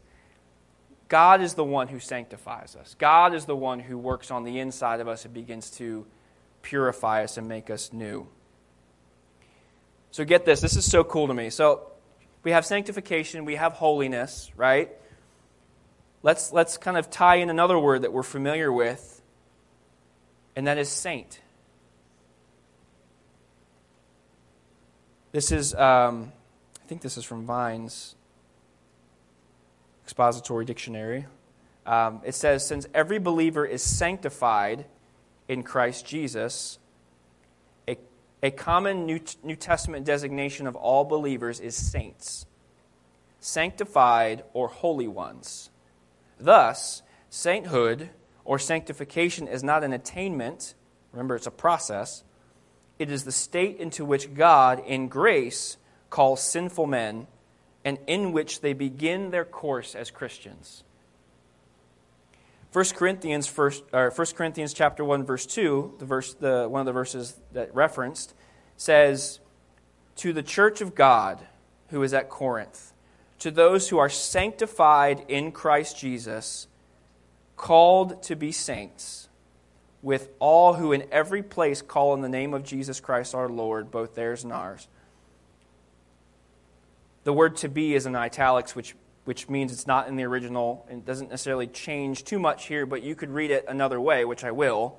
[1.09, 2.94] God is the one who sanctifies us.
[2.98, 6.06] God is the one who works on the inside of us and begins to
[6.62, 8.28] purify us and make us new.
[10.12, 10.61] So get this.
[10.61, 11.50] This is so cool to me.
[11.50, 11.90] So
[12.42, 14.90] we have sanctification, we have holiness, right?
[16.22, 19.22] Let's, let's kind of tie in another word that we're familiar with,
[20.54, 21.40] and that is saint.
[25.33, 26.33] This is, um,
[26.83, 28.16] I think this is from Vine's
[30.05, 31.27] expository dictionary.
[31.87, 34.87] Um, it says, Since every believer is sanctified
[35.47, 36.79] in Christ Jesus,
[37.87, 37.97] a
[38.43, 42.47] a common New, New Testament designation of all believers is saints,
[43.38, 45.71] sanctified or holy ones.
[46.38, 48.11] Thus, sainthood
[48.45, 50.75] or sanctification is not an attainment,
[51.12, 52.25] remember, it's a process.
[53.00, 55.78] It is the state into which God, in grace,
[56.10, 57.26] calls sinful men
[57.82, 60.84] and in which they begin their course as Christians.
[62.74, 66.86] 1 Corinthians, first, or 1 Corinthians chapter 1, verse 2, the verse, the, one of
[66.86, 68.34] the verses that referenced,
[68.76, 69.40] says,
[70.16, 71.40] To the church of God
[71.88, 72.92] who is at Corinth,
[73.38, 76.66] to those who are sanctified in Christ Jesus,
[77.56, 79.30] called to be saints,
[80.02, 83.90] with all who in every place call on the name of Jesus Christ our Lord,
[83.90, 84.88] both theirs and ours.
[87.24, 90.86] The word to be is in italics, which, which means it's not in the original
[90.88, 94.42] and doesn't necessarily change too much here, but you could read it another way, which
[94.42, 94.96] I will.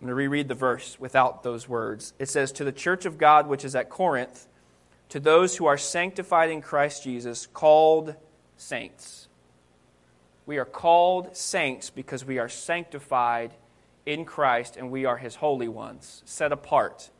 [0.00, 2.12] I'm going to reread the verse without those words.
[2.18, 4.48] It says, To the church of God which is at Corinth,
[5.10, 8.16] to those who are sanctified in Christ Jesus, called
[8.56, 9.28] saints.
[10.44, 13.54] We are called saints because we are sanctified
[14.06, 17.10] in Christ and we are his holy ones, set apart.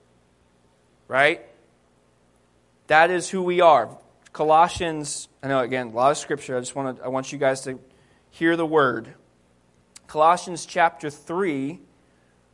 [1.09, 1.43] Right?
[2.87, 3.97] That is who we are.
[4.33, 6.57] Colossians, I know again, a lot of scripture.
[6.57, 7.79] I just want to I want you guys to
[8.31, 9.15] hear the word.
[10.07, 11.81] Colossians chapter 3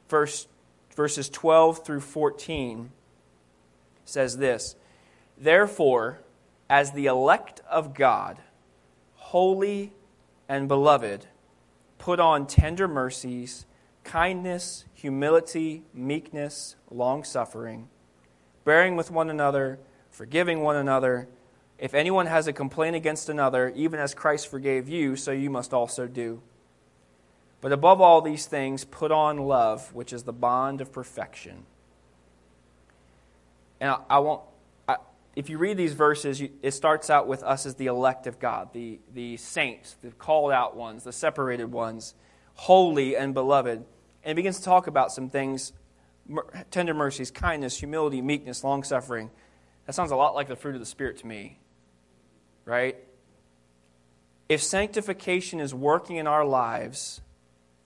[0.08, 0.46] verse
[0.94, 2.90] verses 12 through 14
[4.04, 4.76] says this
[5.38, 6.18] Therefore,
[6.68, 8.38] as the elect of God,
[9.14, 9.92] holy
[10.48, 11.26] and beloved,
[11.98, 13.64] put on tender mercies,
[14.04, 17.88] kindness, humility, meekness, long suffering,
[18.64, 19.78] bearing with one another,
[20.10, 21.28] forgiving one another.
[21.78, 25.72] If anyone has a complaint against another, even as Christ forgave you, so you must
[25.72, 26.42] also do.
[27.60, 31.64] But above all these things, put on love, which is the bond of perfection.
[33.80, 34.42] And I, I won't
[35.36, 38.72] if you read these verses, it starts out with us as the elect of God,
[38.72, 42.14] the, the saints, the called out ones, the separated ones,
[42.60, 43.84] holy and beloved.
[44.22, 45.72] And begins to talk about some things
[46.70, 49.30] tender mercies, kindness, humility, meekness, long suffering.
[49.86, 51.58] That sounds a lot like the fruit of the Spirit to me,
[52.64, 52.96] right?
[54.48, 57.22] If sanctification is working in our lives,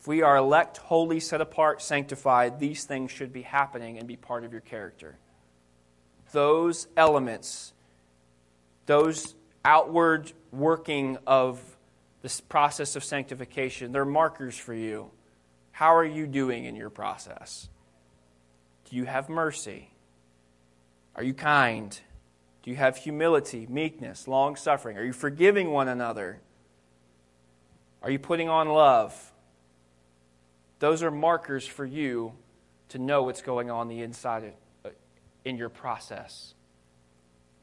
[0.00, 4.16] if we are elect, holy, set apart, sanctified, these things should be happening and be
[4.16, 5.18] part of your character
[6.32, 7.72] those elements,
[8.86, 9.34] those
[9.64, 11.73] outward working of
[12.24, 15.10] this process of sanctification, they're markers for you.
[15.72, 17.68] How are you doing in your process?
[18.88, 19.90] Do you have mercy?
[21.16, 22.00] Are you kind?
[22.62, 24.96] Do you have humility, meekness, long suffering?
[24.96, 26.40] Are you forgiving one another?
[28.00, 29.34] Are you putting on love?
[30.78, 32.32] Those are markers for you
[32.88, 34.88] to know what's going on the inside uh,
[35.44, 36.54] in your process.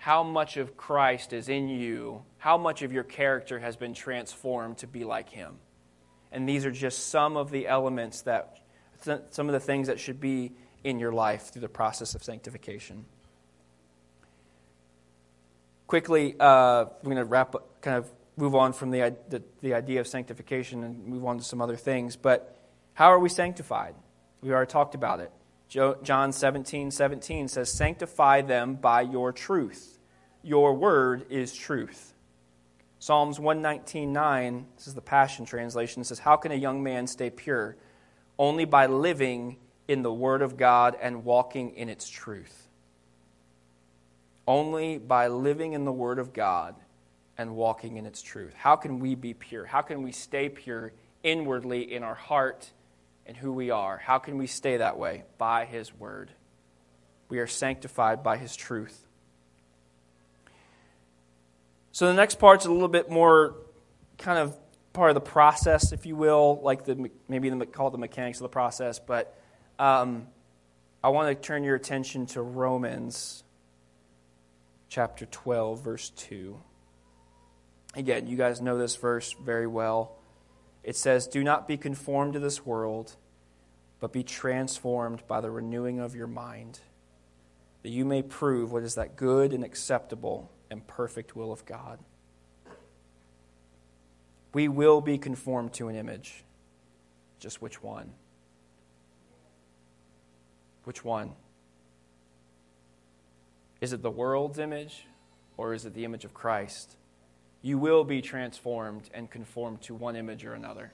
[0.01, 2.23] How much of Christ is in you?
[2.39, 5.59] How much of your character has been transformed to be like Him?
[6.31, 8.61] And these are just some of the elements that,
[9.29, 13.05] some of the things that should be in your life through the process of sanctification.
[15.85, 19.75] Quickly, uh, we're going to wrap up, kind of move on from the, the, the
[19.75, 22.15] idea of sanctification and move on to some other things.
[22.15, 22.57] But
[22.95, 23.93] how are we sanctified?
[24.41, 25.31] We already talked about it.
[25.71, 29.99] John 17, 17 says, Sanctify them by your truth.
[30.43, 32.13] Your word is truth.
[32.99, 37.29] Psalms 119, 9, this is the Passion Translation, says, How can a young man stay
[37.29, 37.77] pure?
[38.37, 39.57] Only by living
[39.87, 42.67] in the word of God and walking in its truth.
[44.45, 46.75] Only by living in the word of God
[47.37, 48.53] and walking in its truth.
[48.55, 49.65] How can we be pure?
[49.65, 50.91] How can we stay pure
[51.23, 52.71] inwardly in our heart?
[53.25, 53.97] And who we are.
[53.97, 55.23] How can we stay that way?
[55.37, 56.31] By His Word.
[57.29, 59.07] We are sanctified by His truth.
[61.91, 63.55] So the next part's a little bit more
[64.17, 64.57] kind of
[64.93, 68.43] part of the process, if you will, like the maybe the, call the mechanics of
[68.43, 68.99] the process.
[68.99, 69.37] But
[69.79, 70.27] um,
[71.03, 73.43] I want to turn your attention to Romans
[74.89, 76.57] chapter 12, verse 2.
[77.95, 80.17] Again, you guys know this verse very well.
[80.83, 83.15] It says, Do not be conformed to this world,
[83.99, 86.79] but be transformed by the renewing of your mind,
[87.83, 91.99] that you may prove what is that good and acceptable and perfect will of God.
[94.53, 96.43] We will be conformed to an image.
[97.39, 98.11] Just which one?
[100.83, 101.33] Which one?
[103.79, 105.05] Is it the world's image
[105.57, 106.97] or is it the image of Christ?
[107.61, 110.91] You will be transformed and conformed to one image or another.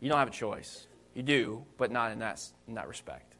[0.00, 0.86] You don't have a choice.
[1.14, 3.34] You do, but not in that, in that respect.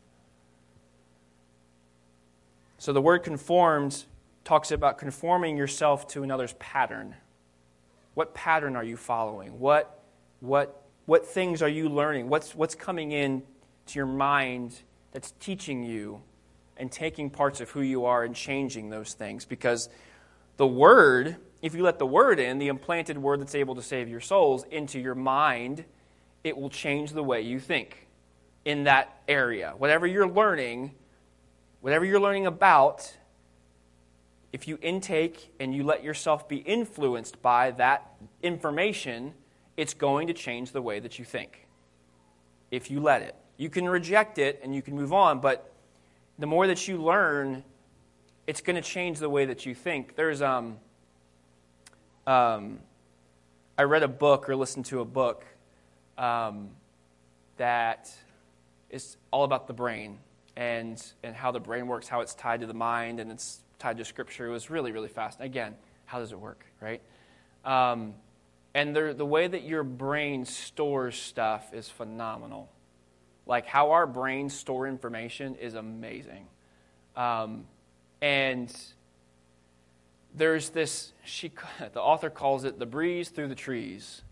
[2.78, 4.04] So the word conformed
[4.44, 7.14] talks about conforming yourself to another's pattern.
[8.14, 9.58] What pattern are you following?
[9.58, 10.02] What,
[10.40, 12.28] what, what things are you learning?
[12.28, 13.42] What's, what's coming in
[13.86, 14.80] to your mind
[15.12, 16.22] that's teaching you
[16.76, 19.44] and taking parts of who you are and changing those things?
[19.44, 19.88] Because
[20.56, 24.08] the word, if you let the word in, the implanted word that's able to save
[24.08, 25.84] your souls, into your mind,
[26.44, 28.06] it will change the way you think
[28.64, 29.74] in that area.
[29.78, 30.92] Whatever you're learning,
[31.80, 33.16] whatever you're learning about,
[34.52, 39.34] if you intake and you let yourself be influenced by that information,
[39.76, 41.66] it's going to change the way that you think.
[42.70, 45.72] If you let it, you can reject it and you can move on, but
[46.38, 47.64] the more that you learn,
[48.46, 50.16] it's going to change the way that you think.
[50.16, 50.78] There's um,
[52.26, 52.80] um,
[53.78, 55.44] I read a book or listened to a book
[56.18, 56.70] um,
[57.56, 58.12] that
[58.90, 60.18] is all about the brain
[60.56, 63.98] and and how the brain works, how it's tied to the mind, and it's tied
[63.98, 64.46] to Scripture.
[64.46, 65.40] It was really really fast.
[65.40, 65.74] Again,
[66.06, 67.02] how does it work, right?
[67.64, 68.14] Um,
[68.74, 72.70] and the, the way that your brain stores stuff is phenomenal.
[73.46, 76.46] Like how our brains store information is amazing.
[77.16, 77.64] Um,
[78.20, 78.74] and
[80.36, 81.50] there's this, she,
[81.92, 84.22] the author calls it the breeze through the trees,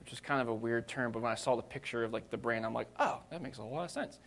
[0.00, 2.30] which is kind of a weird term, but when I saw the picture of like
[2.30, 4.18] the brain, I'm like, oh, that makes a lot of sense.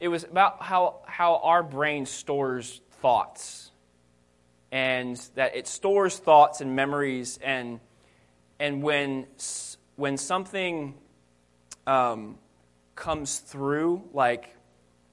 [0.00, 3.70] It was about how, how our brain stores thoughts
[4.72, 7.80] and that it stores thoughts and memories and
[8.58, 9.26] and when
[9.96, 10.94] when something
[11.86, 12.38] um,
[12.94, 14.54] comes through like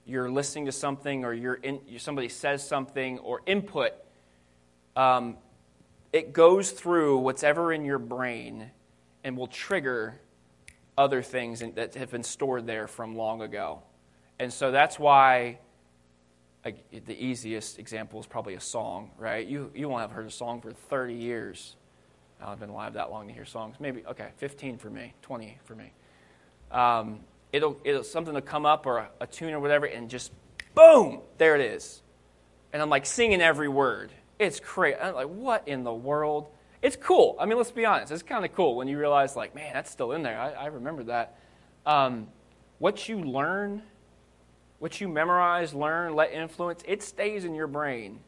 [0.05, 3.93] you're listening to something or you're in, somebody says something or input,
[4.97, 5.37] um,
[6.11, 8.71] it goes through what's ever in your brain
[9.23, 10.19] and will trigger
[10.97, 13.83] other things that have been stored there from long ago.
[14.39, 15.59] And so that's why
[16.65, 19.45] like, the easiest example is probably a song, right?
[19.45, 21.75] You, you won't have heard a song for 30 years.
[22.41, 23.75] I've been alive that long to hear songs.
[23.79, 25.91] Maybe, okay, 15 for me, 20 for me.
[26.71, 27.19] Um,
[27.53, 30.31] it'll, it'll something to come up or a, a tune or whatever, and just
[30.73, 32.01] boom, there it is.
[32.73, 34.11] And I'm like singing every word.
[34.39, 34.97] It's crazy.
[34.99, 36.47] I'm like, what in the world?
[36.81, 37.35] It's cool.
[37.39, 38.11] I mean, let's be honest.
[38.11, 40.39] It's kind of cool when you realize, like, man, that's still in there.
[40.39, 41.38] I, I remember that.
[41.85, 42.27] Um,
[42.77, 43.81] what you learn,
[44.79, 48.19] what you memorize, learn, let influence, it stays in your brain.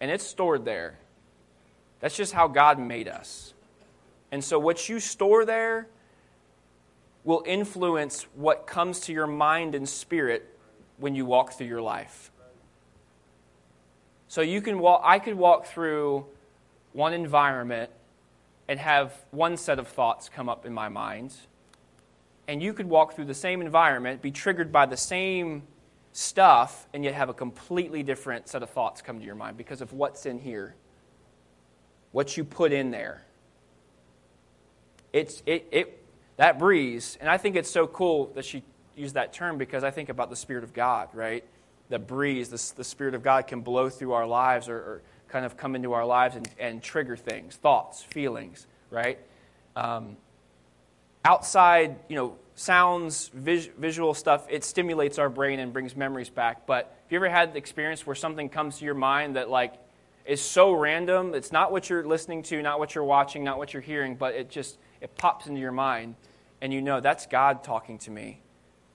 [0.00, 0.98] And it's stored there.
[2.00, 3.54] That's just how God made us.
[4.32, 5.86] And so, what you store there
[7.22, 10.58] will influence what comes to your mind and spirit
[10.96, 12.31] when you walk through your life.
[14.32, 16.24] So you can walk I could walk through
[16.94, 17.90] one environment
[18.66, 21.34] and have one set of thoughts come up in my mind.
[22.48, 25.64] And you could walk through the same environment, be triggered by the same
[26.12, 29.82] stuff, and yet have a completely different set of thoughts come to your mind because
[29.82, 30.76] of what's in here.
[32.12, 33.26] What you put in there.
[35.12, 36.02] It's it, it
[36.38, 38.62] that breeze, and I think it's so cool that she
[38.96, 41.44] used that term because I think about the Spirit of God, right?
[41.92, 45.44] The breeze, the, the Spirit of God can blow through our lives or, or kind
[45.44, 49.18] of come into our lives and, and trigger things, thoughts, feelings, right?
[49.76, 50.16] Um,
[51.22, 56.66] outside, you know, sounds, vis- visual stuff, it stimulates our brain and brings memories back.
[56.66, 59.74] But have you ever had the experience where something comes to your mind that, like,
[60.24, 61.34] is so random?
[61.34, 64.34] It's not what you're listening to, not what you're watching, not what you're hearing, but
[64.34, 66.14] it just it pops into your mind
[66.62, 68.40] and you know that's God talking to me.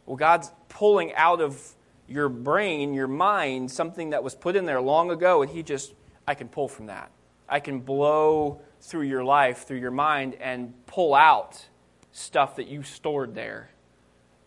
[0.06, 1.62] Well, God's pulling out of
[2.08, 5.94] your brain, your mind, something that was put in there long ago, and He just,
[6.28, 7.12] I can pull from that.
[7.50, 11.66] I can blow through your life, through your mind, and pull out
[12.12, 13.70] stuff that you stored there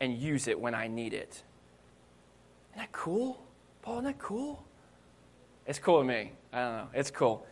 [0.01, 1.43] and use it when I need it.
[2.71, 3.43] Isn't that cool?
[3.83, 4.65] Paul, isn't that cool?
[5.67, 6.33] It's cool to me.
[6.53, 6.89] I don't know.
[6.95, 7.47] It's cool.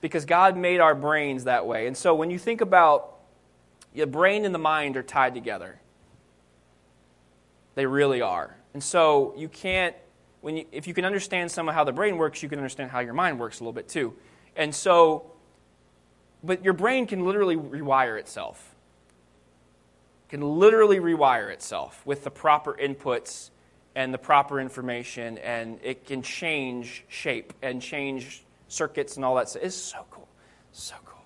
[0.00, 1.86] Because God made our brains that way.
[1.86, 3.12] And so when you think about
[3.94, 5.78] the brain and the mind are tied together.
[7.74, 8.56] They really are.
[8.74, 9.94] And so you can't,
[10.40, 12.90] when you, if you can understand some of how the brain works, you can understand
[12.90, 14.14] how your mind works a little bit too.
[14.56, 15.30] And so,
[16.42, 18.74] but your brain can literally rewire itself.
[20.28, 23.50] Can literally rewire itself with the proper inputs
[23.94, 29.54] and the proper information, and it can change shape and change circuits and all that.
[29.60, 30.28] It's so cool.
[30.72, 31.20] So cool.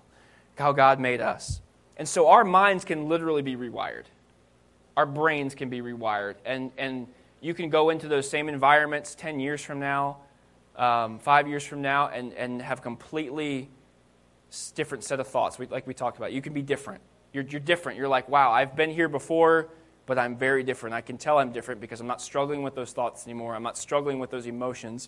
[0.57, 1.61] How God made us.
[1.95, 4.03] And so our minds can literally be rewired.
[4.97, 6.35] Our brains can be rewired.
[6.45, 7.07] And, and
[7.47, 10.17] you can go into those same environments 10 years from now,
[10.75, 13.69] um, five years from now, and, and have completely
[14.75, 16.33] different set of thoughts, like we talked about.
[16.33, 17.01] You can be different.
[17.31, 17.97] You're, you're different.
[17.97, 19.69] You're like, wow, I've been here before,
[20.05, 20.93] but I'm very different.
[20.93, 23.55] I can tell I'm different because I'm not struggling with those thoughts anymore.
[23.55, 25.07] I'm not struggling with those emotions.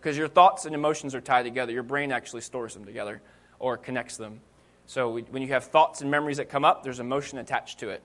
[0.00, 1.72] Because your thoughts and emotions are tied together.
[1.72, 3.22] Your brain actually stores them together
[3.60, 4.40] or connects them.
[4.86, 7.90] So we, when you have thoughts and memories that come up, there's emotion attached to
[7.90, 8.02] it.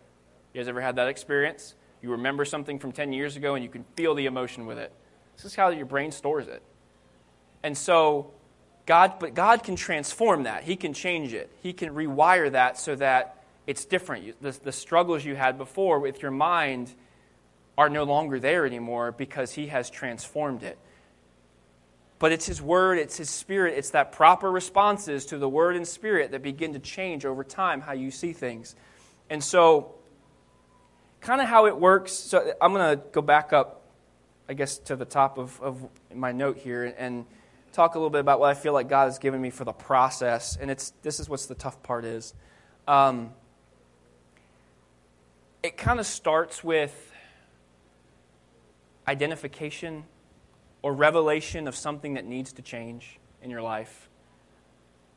[0.54, 1.74] You guys ever had that experience?
[2.02, 4.92] You remember something from 10 years ago and you can feel the emotion with it.
[5.36, 6.62] This is how your brain stores it.
[7.64, 8.32] And so
[8.86, 10.64] God, but God can transform that.
[10.64, 11.50] He can change it.
[11.62, 14.42] He can rewire that so that it's different.
[14.42, 16.94] The, the struggles you had before with your mind
[17.78, 20.78] are no longer there anymore because He has transformed it.
[22.20, 25.88] But it's His Word, it's His Spirit, it's that proper responses to the Word and
[25.88, 28.76] Spirit that begin to change over time how you see things.
[29.30, 29.96] And so,
[31.22, 32.12] kind of how it works.
[32.12, 33.82] So, I'm going to go back up,
[34.50, 36.94] I guess, to the top of, of my note here.
[36.98, 37.26] And
[37.72, 39.72] talk a little bit about what I feel like God has given me for the
[39.72, 42.34] process, and it's this is what's the tough part is.
[42.88, 43.34] Um,
[45.64, 47.12] it kind of starts with
[49.08, 50.04] identification
[50.82, 54.10] or revelation of something that needs to change in your life.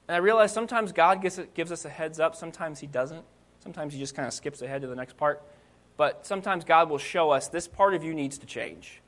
[0.07, 3.25] And I realize sometimes God gives, gives us a heads up, sometimes He doesn't.
[3.61, 5.43] Sometimes He just kind of skips ahead to the next part.
[5.97, 9.01] But sometimes God will show us this part of you needs to change.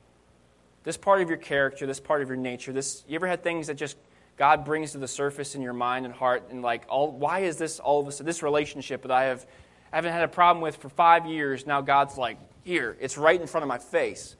[0.83, 2.71] This part of your character, this part of your nature.
[2.71, 3.97] This you ever had things that just
[4.37, 7.57] God brings to the surface in your mind and heart and like all why is
[7.57, 9.45] this all of a sudden this relationship that I have
[9.91, 13.39] I haven't had a problem with for five years, now God's like, here, it's right
[13.39, 14.35] in front of my face.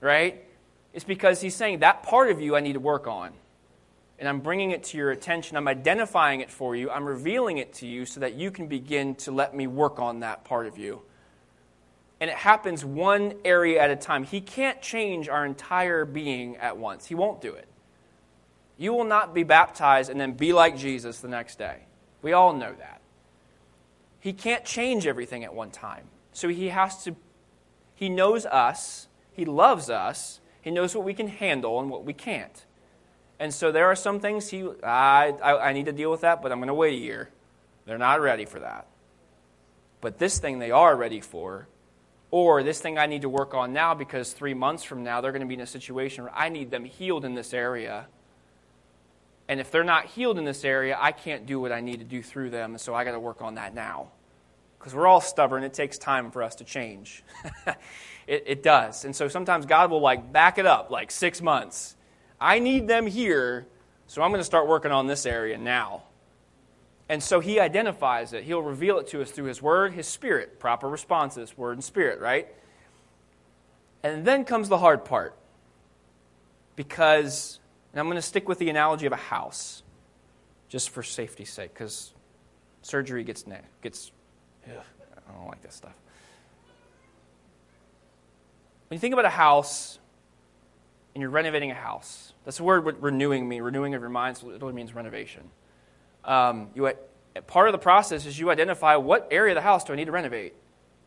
[0.00, 0.44] Right?
[0.92, 3.32] It's because He's saying that part of you I need to work on
[4.18, 5.56] and I'm bringing it to your attention.
[5.56, 6.90] I'm identifying it for you.
[6.90, 10.20] I'm revealing it to you so that you can begin to let me work on
[10.20, 11.02] that part of you.
[12.22, 14.22] And it happens one area at a time.
[14.22, 17.66] He can't change our entire being at once, He won't do it.
[18.78, 21.80] You will not be baptized and then be like Jesus the next day.
[22.22, 23.00] We all know that.
[24.20, 26.04] He can't change everything at one time.
[26.32, 27.16] So He has to,
[27.96, 32.12] He knows us, He loves us, He knows what we can handle and what we
[32.12, 32.64] can't.
[33.40, 36.40] And so there are some things he, I, I, I need to deal with that,
[36.40, 37.30] but I'm going to wait a year.
[37.84, 38.86] They're not ready for that.
[40.00, 41.66] But this thing they are ready for,
[42.32, 45.30] or this thing I need to work on now because three months from now they're
[45.30, 48.08] going to be in a situation where I need them healed in this area.
[49.48, 52.04] And if they're not healed in this area, I can't do what I need to
[52.04, 54.08] do through them, so I got to work on that now.
[54.78, 57.22] Because we're all stubborn, it takes time for us to change.
[58.26, 59.04] it, it does.
[59.04, 61.94] And so sometimes God will like back it up like six months
[62.42, 63.68] I need them here,
[64.08, 66.02] so I'm going to start working on this area now.
[67.12, 68.44] And so he identifies it.
[68.44, 72.22] He'll reveal it to us through his word, his spirit, proper responses, word and spirit,
[72.22, 72.48] right?
[74.02, 75.36] And then comes the hard part.
[76.74, 77.60] Because,
[77.92, 79.82] and I'm going to stick with the analogy of a house,
[80.70, 82.14] just for safety's sake, because
[82.80, 83.44] surgery gets,
[83.82, 84.10] gets
[84.66, 84.82] ugh,
[85.14, 85.92] I don't like this stuff.
[88.88, 89.98] When you think about a house,
[91.14, 93.60] and you're renovating a house, that's the word renewing means.
[93.60, 95.50] Renewing of your mind so it literally means renovation.
[96.24, 96.92] Um, you,
[97.46, 100.06] part of the process is you identify what area of the house do I need
[100.06, 100.54] to renovate?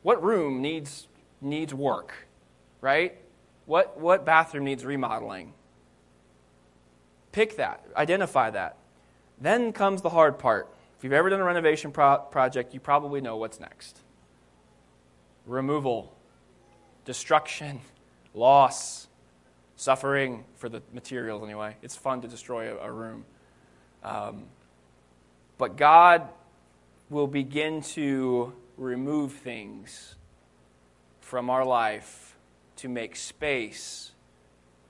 [0.02, 1.08] What room needs,
[1.42, 2.14] needs work,
[2.82, 3.18] right?
[3.66, 5.54] What, what bathroom needs remodeling?
[7.32, 8.78] Pick that, identify that.
[9.40, 10.70] Then comes the hard part.
[10.98, 14.02] If you've ever done a renovation pro- project, you probably know what's next
[15.46, 16.12] removal,
[17.04, 17.80] destruction,
[18.34, 19.08] loss,
[19.76, 21.76] suffering for the materials anyway.
[21.82, 23.26] It's fun to destroy a, a room.
[24.04, 24.46] Um,
[25.58, 26.28] but God
[27.10, 30.16] will begin to remove things
[31.22, 32.36] from our life
[32.78, 34.12] to make space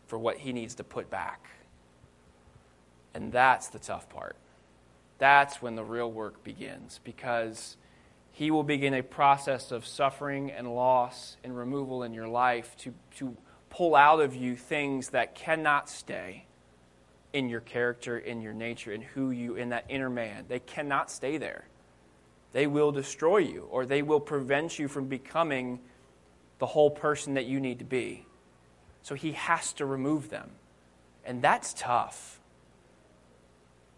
[0.07, 1.49] for what He needs to put back.
[3.13, 4.35] And that's the tough part.
[5.17, 7.77] That's when the real work begins because
[8.31, 12.93] He will begin a process of suffering and loss and removal in your life to,
[13.17, 13.37] to
[13.69, 16.45] pull out of you things that cannot stay
[17.35, 20.45] in your character, in your nature, in who you, in that inner man.
[20.47, 21.67] They cannot stay there.
[22.53, 25.79] They will destroy you, or they will prevent you from becoming
[26.59, 28.25] the whole person that you need to be.
[29.03, 30.51] So he has to remove them.
[31.25, 32.39] And that's tough.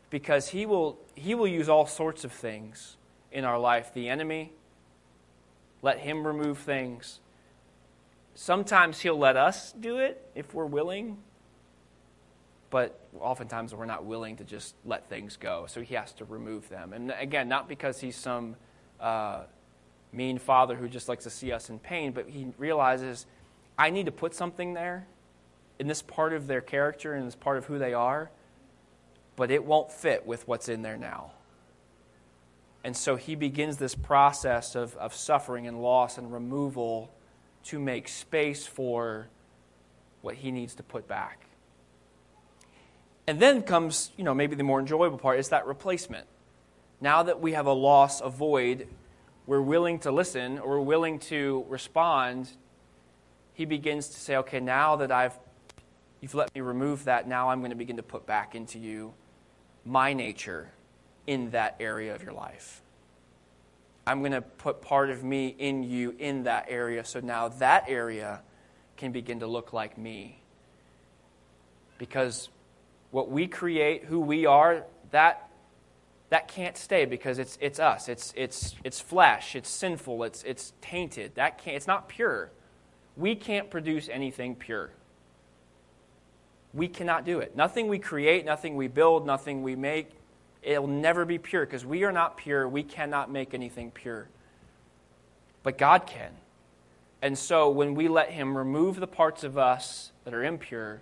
[0.10, 2.98] Because he will, he will use all sorts of things
[3.32, 3.94] in our life.
[3.94, 4.52] The enemy,
[5.84, 7.20] let him remove things.
[8.34, 11.18] Sometimes He'll let us do it if we're willing,
[12.70, 15.66] but oftentimes we're not willing to just let things go.
[15.68, 16.94] So He has to remove them.
[16.94, 18.56] And again, not because He's some
[19.00, 19.44] uh,
[20.12, 23.26] mean father who just likes to see us in pain, but He realizes
[23.78, 25.08] I need to put something there
[25.80, 28.32] in this part of their character and this part of who they are,
[29.36, 31.32] but it won't fit with what's in there now.
[32.84, 37.12] And so he begins this process of, of suffering and loss and removal
[37.66, 39.28] to make space for
[40.22, 41.47] what he needs to put back.
[43.28, 46.28] And then comes, you know, maybe the more enjoyable part is that replacement.
[47.02, 48.88] Now that we have a loss, a void,
[49.46, 52.50] we're willing to listen or we're willing to respond.
[53.54, 55.38] He begins to say, okay, now that I've
[56.22, 59.14] you've let me remove that, now I'm going to begin to put back into you
[59.86, 60.72] my nature
[61.28, 62.82] in that area of your life.
[64.08, 67.86] I'm going to put part of me in you in that area so now that
[67.88, 68.42] area
[68.96, 70.40] can begin to look like me.
[71.98, 72.50] Because
[73.18, 75.50] what we create, who we are, that
[76.30, 78.10] that can't stay because it's it's us.
[78.10, 79.56] It's it's it's flesh.
[79.56, 80.22] It's sinful.
[80.22, 81.34] It's it's tainted.
[81.34, 81.76] That can't.
[81.76, 82.52] It's not pure.
[83.16, 84.92] We can't produce anything pure.
[86.76, 87.56] We cannot do it.
[87.56, 90.12] Nothing we create, nothing we build, nothing we make,
[90.62, 92.70] it'll never be pure because we are not pure.
[92.70, 94.28] We cannot make anything pure.
[95.64, 96.34] But God can.
[97.24, 101.02] And so when we let Him remove the parts of us that are impure,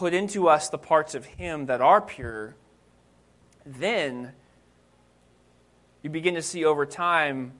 [0.00, 2.56] put into us the parts of Him that are pure,
[3.66, 4.32] then
[6.00, 7.52] you begin to see over time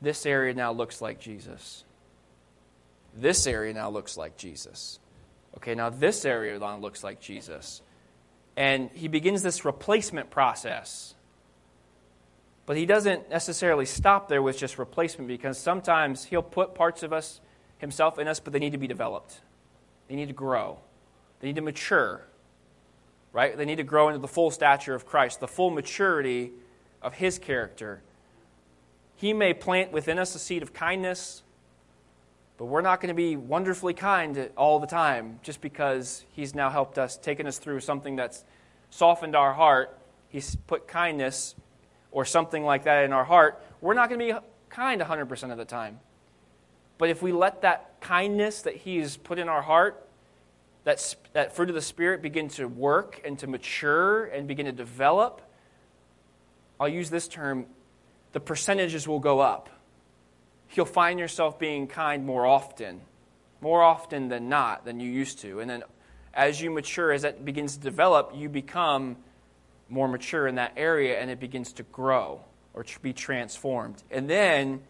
[0.00, 1.82] this area now looks like Jesus.
[3.12, 5.00] This area now looks like Jesus.
[5.56, 7.82] Okay, now this area now looks like Jesus.
[8.56, 11.16] And he begins this replacement process.
[12.66, 17.12] But he doesn't necessarily stop there with just replacement because sometimes he'll put parts of
[17.12, 17.40] us,
[17.78, 19.40] himself in us, but they need to be developed.
[20.06, 20.78] They need to grow.
[21.42, 22.22] They need to mature.
[23.32, 23.56] Right?
[23.56, 26.52] They need to grow into the full stature of Christ, the full maturity
[27.02, 28.00] of his character.
[29.16, 31.42] He may plant within us a seed of kindness,
[32.58, 36.70] but we're not going to be wonderfully kind all the time just because He's now
[36.70, 38.44] helped us, taken us through something that's
[38.90, 39.98] softened our heart.
[40.28, 41.54] He's put kindness
[42.10, 43.62] or something like that in our heart.
[43.80, 44.38] We're not going to be
[44.68, 45.98] kind 100% of the time.
[46.98, 50.06] But if we let that kindness that He's put in our heart,
[50.84, 54.72] that, that fruit of the Spirit begin to work and to mature and begin to
[54.72, 55.42] develop,
[56.80, 57.66] I'll use this term,
[58.32, 59.68] the percentages will go up
[60.76, 63.00] you'll find yourself being kind more often,
[63.60, 65.60] more often than not than you used to.
[65.60, 65.82] And then
[66.34, 69.16] as you mature, as that begins to develop, you become
[69.88, 72.40] more mature in that area and it begins to grow
[72.74, 74.02] or to be transformed.
[74.10, 74.80] And then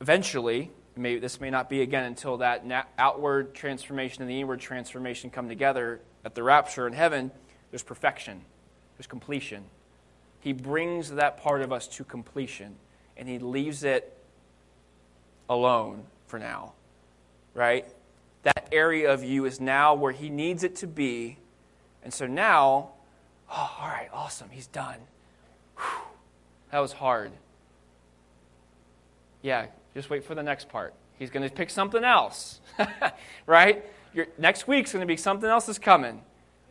[0.00, 2.64] eventually, this may not be again until that
[2.98, 7.30] outward transformation and the inward transformation come together at the rapture in heaven,
[7.70, 8.42] there's perfection,
[8.96, 9.64] there's completion.
[10.40, 12.76] He brings that part of us to completion
[13.16, 14.16] and he leaves it
[15.48, 16.72] alone for now,
[17.54, 17.86] right?
[18.42, 21.38] That area of you is now where he needs it to be.
[22.02, 22.90] And so now,
[23.50, 24.98] oh, all right, awesome, he's done.
[25.76, 26.02] Whew,
[26.70, 27.32] that was hard.
[29.42, 30.94] Yeah, just wait for the next part.
[31.18, 32.60] He's going to pick something else,
[33.46, 33.84] right?
[34.12, 36.22] Your, next week's going to be something else is coming.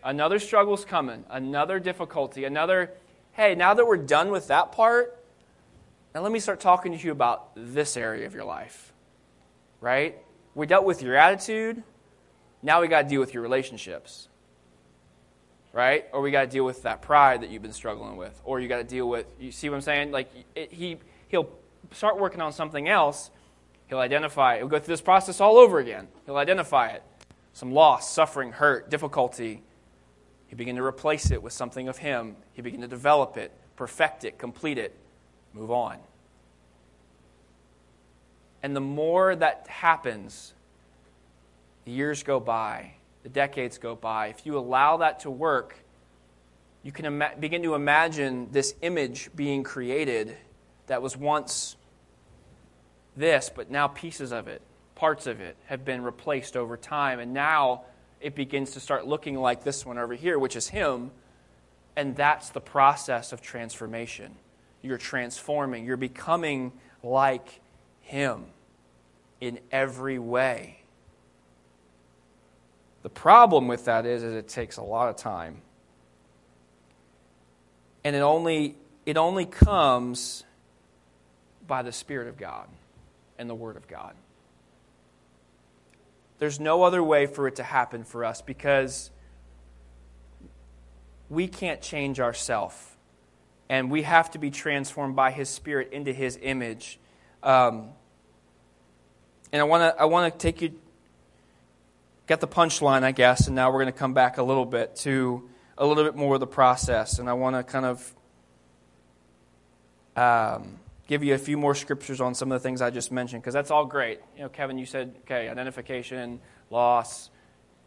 [0.04, 1.24] Another struggle's coming.
[1.30, 2.44] Another difficulty.
[2.44, 2.92] Another,
[3.32, 5.24] hey, now that we're done with that part,
[6.14, 8.94] now, let me start talking to you about this area of your life,
[9.82, 10.16] right?
[10.54, 11.82] We dealt with your attitude.
[12.62, 14.28] Now we got to deal with your relationships,
[15.72, 16.06] right?
[16.14, 18.40] Or we got to deal with that pride that you've been struggling with.
[18.46, 20.12] Or you got to deal with, you see what I'm saying?
[20.12, 20.98] Like, it, he,
[21.30, 21.50] he'll
[21.92, 23.30] start working on something else.
[23.88, 26.08] He'll identify, he'll go through this process all over again.
[26.26, 27.04] He'll identify it
[27.54, 29.62] some loss, suffering, hurt, difficulty.
[30.48, 32.36] He begin to replace it with something of him.
[32.54, 34.96] He begin to develop it, perfect it, complete it
[35.54, 35.98] move on.
[38.62, 40.54] And the more that happens,
[41.86, 44.28] the years go by, the decades go by.
[44.28, 45.76] If you allow that to work,
[46.82, 50.36] you can ima- begin to imagine this image being created
[50.88, 51.76] that was once
[53.16, 54.62] this, but now pieces of it,
[54.96, 57.20] parts of it, have been replaced over time.
[57.20, 57.84] And now
[58.22, 61.12] it begins to start looking like this one over here, which is Him.
[61.96, 64.36] And that's the process of transformation.
[64.82, 65.86] You're transforming.
[65.86, 66.72] You're becoming
[67.04, 67.62] like
[68.02, 68.46] Him
[69.40, 70.80] in every way.
[73.04, 75.62] The problem with that is, is it takes a lot of time.
[78.06, 78.76] And it only,
[79.06, 80.44] it only comes
[81.68, 82.68] by the Spirit of God
[83.38, 84.16] and the Word of God.
[86.40, 89.12] There's no other way for it to happen for us because
[91.30, 92.76] we can't change ourselves
[93.70, 97.00] and we have to be transformed by His Spirit into His image.
[97.42, 97.90] Um,
[99.52, 100.80] and I want to I want to take you
[102.28, 104.96] get the punchline, I guess, and now we're going to come back a little bit
[104.98, 108.14] to a little bit more of the process, and I want to kind of
[110.16, 113.42] um, give you a few more scriptures on some of the things I just mentioned
[113.42, 114.20] because that's all great.
[114.36, 116.40] You know, Kevin, you said okay, identification,
[116.70, 117.30] loss,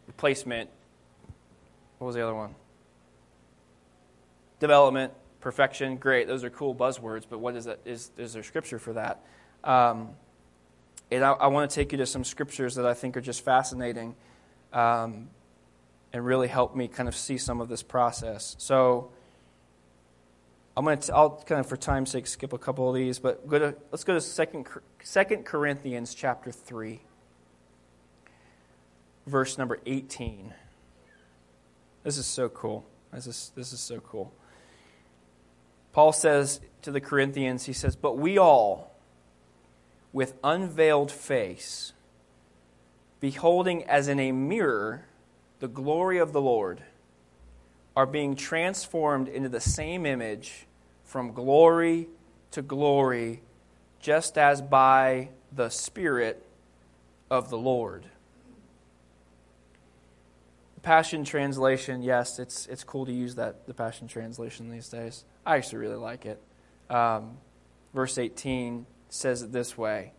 [0.07, 0.69] replacement.
[1.97, 2.55] What was the other one?
[4.59, 5.13] Development
[5.47, 6.27] perfection, great.
[6.27, 7.79] Those are cool buzzwords, but what is that?
[7.85, 9.23] Is, is there scripture for that?
[9.63, 10.09] Um,
[11.09, 13.45] and I, I want to take you to some scriptures that I think are just
[13.45, 14.15] fascinating
[14.73, 15.29] um,
[16.11, 18.55] and really help me kind of see some of this process.
[18.59, 19.11] So
[20.77, 23.47] I'm going to, I'll kind of, for time's sake, skip a couple of these, but
[23.47, 24.67] go to, let's go to Second,
[25.01, 27.01] Second Corinthians chapter 3,
[29.25, 30.53] verse number 18.
[32.03, 32.85] This is so cool.
[33.11, 34.31] This is, this is so cool.
[35.93, 38.95] Paul says to the Corinthians, he says, But we all,
[40.13, 41.93] with unveiled face,
[43.19, 45.05] beholding as in a mirror
[45.57, 46.83] the glory of the Lord,
[47.95, 50.66] are being transformed into the same image
[51.07, 52.07] from glory
[52.51, 53.41] to glory,
[53.99, 56.45] just as by the Spirit
[57.31, 58.05] of the Lord.
[60.83, 65.23] Passion Translation, yes, it's, it's cool to use that, the Passion Translation these days.
[65.45, 66.41] I actually really like it.
[66.89, 67.37] Um,
[67.93, 70.13] verse 18 says it this way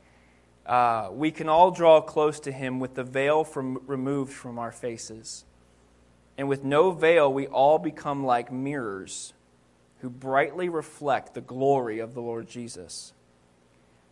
[0.66, 4.72] uh, We can all draw close to him with the veil from, removed from our
[4.72, 5.44] faces.
[6.36, 9.32] And with no veil, we all become like mirrors
[10.00, 13.12] who brightly reflect the glory of the Lord Jesus.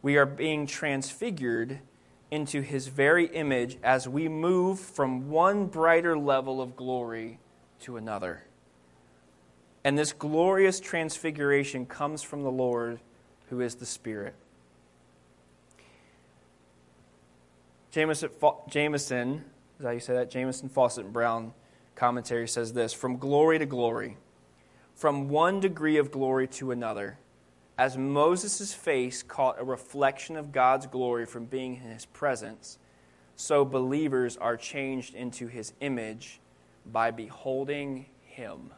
[0.03, 1.81] We are being transfigured
[2.31, 7.39] into his very image as we move from one brighter level of glory
[7.81, 8.45] to another.
[9.85, 12.99] And this glorious transfiguration comes from the Lord
[13.51, 14.35] who is the Spirit.
[17.93, 19.45] Jamieson,
[19.79, 20.31] is how you say that?
[20.31, 21.55] Jamieson Fausset and Brown
[21.95, 24.19] commentary says this From glory to glory,
[24.97, 27.19] from one degree of glory to another,
[27.77, 32.79] as Moses' face caught a reflection of God's glory from being in his presence,
[33.37, 36.41] so believers are changed into his image
[36.91, 38.71] by beholding him.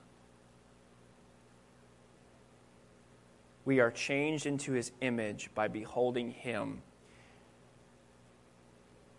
[3.64, 6.82] We are changed into his image by beholding him.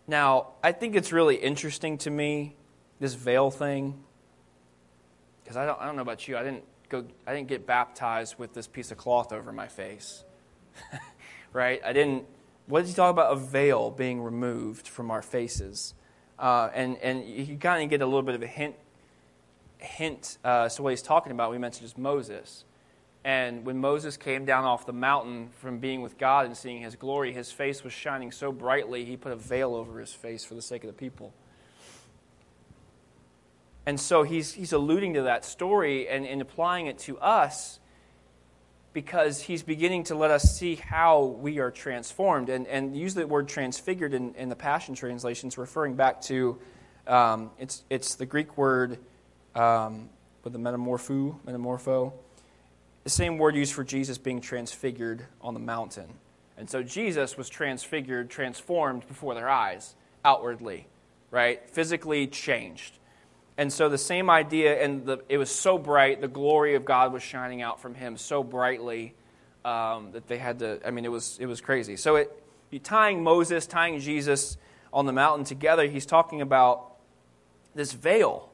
[0.05, 2.57] Now, I think it's really interesting to me,
[2.99, 4.03] this veil thing,
[5.41, 6.35] because I don't, I don't know about you.
[6.35, 10.23] I didn't go, I didn't get baptized with this piece of cloth over my face.
[11.53, 11.81] right?
[11.85, 12.25] I didn't,
[12.67, 13.31] what did he talk about?
[13.31, 15.93] A veil being removed from our faces.
[16.37, 18.75] Uh, and, and you kind of get a little bit of a hint.
[19.77, 22.63] hint uh, so, what he's talking about, we mentioned is Moses.
[23.25, 26.95] And when Moses came down off the mountain from being with God and seeing his
[26.95, 30.55] glory, his face was shining so brightly, he put a veil over his face for
[30.55, 31.33] the sake of the people.
[33.85, 37.79] And so he's, he's alluding to that story and, and applying it to us
[38.93, 42.49] because he's beginning to let us see how we are transformed.
[42.49, 46.59] And, and use the word transfigured in, in the Passion translations, referring back to
[47.07, 48.99] um, it's, it's the Greek word
[49.55, 50.09] um,
[50.43, 52.13] with the metamorpho, metamorpho,
[53.03, 56.07] the same word used for Jesus being transfigured on the mountain.
[56.57, 60.87] And so Jesus was transfigured, transformed before their eyes, outwardly,
[61.31, 61.67] right?
[61.69, 62.97] Physically changed.
[63.59, 67.11] And so the same idea, and the, it was so bright, the glory of God
[67.11, 69.15] was shining out from him so brightly
[69.65, 70.79] um, that they had to.
[70.87, 71.97] I mean, it was it was crazy.
[71.97, 72.31] So it,
[72.83, 74.55] tying Moses, tying Jesus
[74.93, 76.93] on the mountain together, he's talking about
[77.75, 78.49] this veil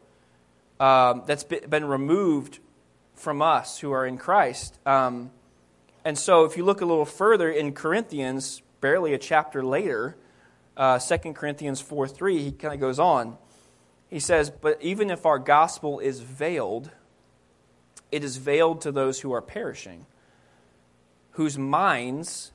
[0.80, 2.58] um, that's been removed
[3.14, 4.80] from us who are in Christ.
[4.88, 5.30] Um,
[6.04, 10.18] and so, if you look a little further in Corinthians, barely a chapter later,
[10.76, 13.38] uh, 2 Corinthians 4 3, he kind of goes on.
[14.16, 16.90] He says, But even if our gospel is veiled,
[18.14, 20.06] it is veiled to those who are perishing,
[21.32, 22.54] whose minds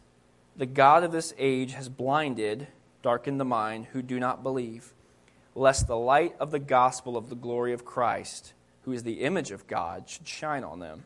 [0.57, 2.69] the God of this age has blinded,
[3.03, 4.95] darkened the mind, who do not believe,
[5.55, 8.55] lest the light of the gospel of the glory of Christ,
[8.85, 11.05] who is the image of God, should shine on them.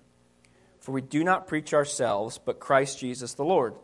[0.78, 3.74] For we do not preach ourselves, but Christ Jesus the Lord,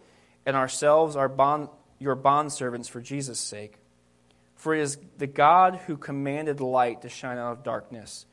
[0.47, 1.69] and ourselves are bond,
[1.99, 3.81] your bondservants for Jesus' sake.
[4.61, 8.27] For it is the God who commanded light to shine out of darkness,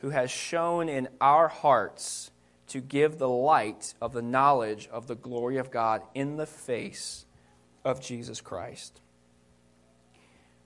[0.00, 2.30] who has shown in our hearts
[2.66, 7.24] to give the light of the knowledge of the glory of God in the face
[7.82, 9.00] of Jesus Christ.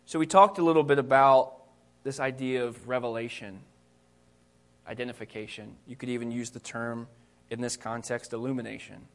[0.04, 1.58] So, we talked a little bit about
[2.02, 3.60] this idea of revelation,
[4.88, 5.76] identification.
[5.86, 7.06] You could even use the term
[7.50, 9.06] in this context, illumination.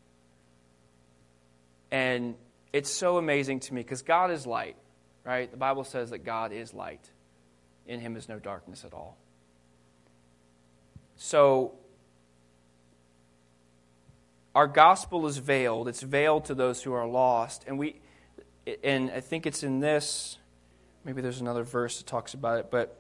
[1.92, 2.36] And
[2.72, 4.78] it's so amazing to me because God is light
[5.24, 5.50] right?
[5.50, 7.10] The Bible says that God is light.
[7.88, 9.18] In him is no darkness at all.
[11.16, 11.74] So,
[14.56, 15.88] our gospel is veiled.
[15.88, 17.64] It's veiled to those who are lost.
[17.68, 17.96] And we
[18.84, 20.38] and I think it's in this
[21.04, 22.96] maybe there's another verse that talks about it, but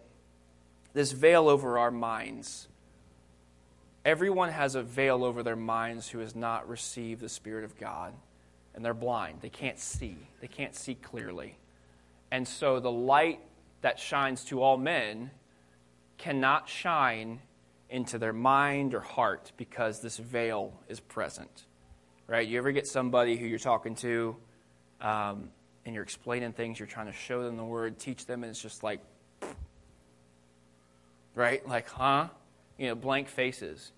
[0.93, 2.67] this veil over our minds.
[4.03, 8.13] Everyone has a veil over their minds who has not received the Spirit of God.
[8.73, 9.41] And they're blind.
[9.41, 10.17] They can't see.
[10.41, 11.58] They can't see clearly.
[12.31, 13.39] And so the light
[13.81, 15.31] that shines to all men
[16.17, 17.39] cannot shine
[17.89, 21.65] into their mind or heart because this veil is present.
[22.27, 22.47] Right?
[22.47, 24.35] You ever get somebody who you're talking to
[25.01, 25.49] um,
[25.85, 28.61] and you're explaining things, you're trying to show them the word, teach them, and it's
[28.61, 28.99] just like,
[31.33, 31.67] right?
[31.67, 32.27] Like, huh?
[32.77, 33.91] You know, blank faces.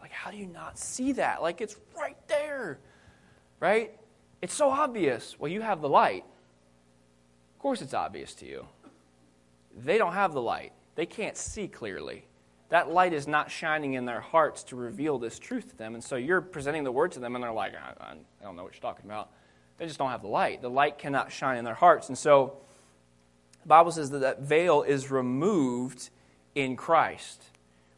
[0.00, 1.42] Like, how do you not see that?
[1.42, 2.78] Like, it's right there,
[3.60, 3.92] right?
[4.42, 5.38] It's so obvious.
[5.38, 6.24] Well, you have the light
[7.66, 8.64] course it's obvious to you.
[9.76, 10.72] they don't have the light.
[10.94, 12.24] They can't see clearly.
[12.68, 15.94] That light is not shining in their hearts to reveal this truth to them.
[15.94, 18.14] And so you're presenting the word to them, and they're like, I, I
[18.44, 19.30] don't know what you're talking about.
[19.78, 20.62] They just don't have the light.
[20.62, 22.08] The light cannot shine in their hearts.
[22.08, 22.56] And so
[23.62, 26.10] the Bible says that that veil is removed
[26.54, 27.42] in Christ.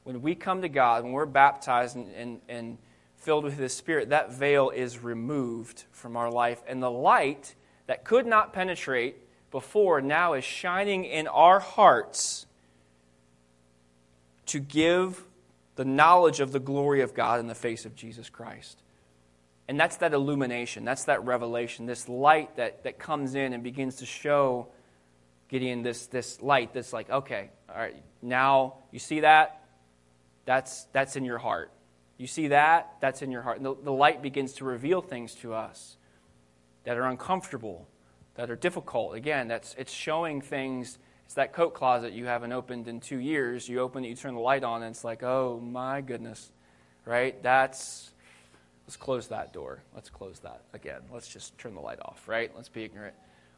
[0.05, 2.79] When we come to God, when we're baptized and, and, and
[3.19, 6.63] filled with His Spirit, that veil is removed from our life.
[6.67, 7.55] And the light
[7.87, 12.47] that could not penetrate before now is shining in our hearts
[14.47, 15.25] to give
[15.77, 18.83] the knowledge of the glory of God in the face of Jesus Christ.
[19.69, 23.97] And that's that illumination, that's that revelation, this light that, that comes in and begins
[23.97, 24.69] to show
[25.49, 29.63] Gideon this, this light that's like, okay, all right, now you see that?
[30.47, 31.71] That's, that's in your heart.
[32.17, 32.97] You see that?
[33.01, 33.59] That's in your heart.
[33.59, 35.99] And the, the light begins to reveal things to us
[36.85, 37.87] that are uncomfortable,
[38.39, 39.17] that are difficult.
[39.17, 40.99] Again, that's, it's showing things.
[41.25, 43.69] It's that coat closet you haven't opened in two years.
[43.69, 46.53] You open it, you turn the light on, and it's like, oh my goodness,
[47.05, 47.43] right?
[47.43, 48.13] That's,
[48.87, 49.83] let's close that door.
[49.93, 51.01] Let's close that again.
[51.13, 52.53] Let's just turn the light off, right?
[52.55, 53.17] Let's be ignorant.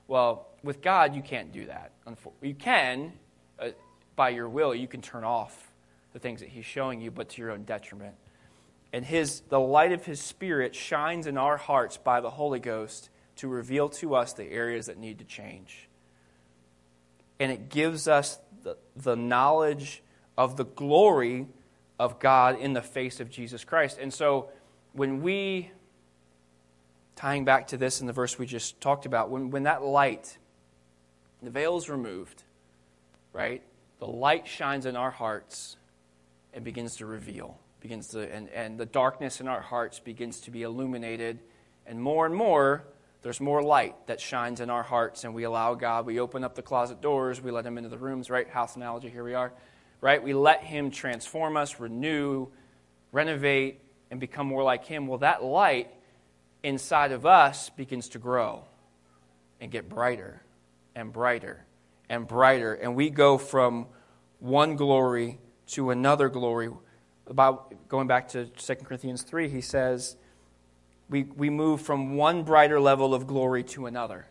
[0.08, 1.92] Well, with God, you can't do that.
[2.40, 3.12] You can,
[3.58, 3.68] uh,
[4.16, 5.72] by your will, you can turn off
[6.14, 8.14] the things that He's showing you, but to your own detriment.
[8.94, 13.10] And his, the light of His Spirit shines in our hearts by the Holy Ghost
[13.40, 15.88] to reveal to us the areas that need to change.
[17.38, 20.02] And it gives us the, the knowledge
[20.36, 21.46] of the glory
[21.98, 23.98] of God in the face of Jesus Christ.
[24.00, 24.50] And so
[24.92, 25.70] when we
[27.16, 30.38] tying back to this in the verse we just talked about, when, when that light,
[31.42, 32.42] the veil is removed,
[33.32, 33.62] right?
[33.98, 35.76] The light shines in our hearts
[36.52, 40.50] and begins to reveal, begins to, and, and the darkness in our hearts begins to
[40.50, 41.38] be illuminated.
[41.86, 42.84] And more and more,
[43.22, 46.06] there's more light that shines in our hearts, and we allow God.
[46.06, 48.48] We open up the closet doors, we let Him into the rooms, right?
[48.48, 49.52] House analogy, here we are,
[50.00, 50.22] right?
[50.22, 52.48] We let Him transform us, renew,
[53.12, 55.06] renovate, and become more like Him.
[55.06, 55.90] Well, that light
[56.62, 58.64] inside of us begins to grow
[59.60, 60.42] and get brighter
[60.94, 61.64] and brighter
[62.08, 62.74] and brighter.
[62.74, 63.86] And we go from
[64.38, 66.70] one glory to another glory.
[67.26, 70.16] About going back to 2 Corinthians 3, he says,
[71.10, 74.26] we, we move from one brighter level of glory to another.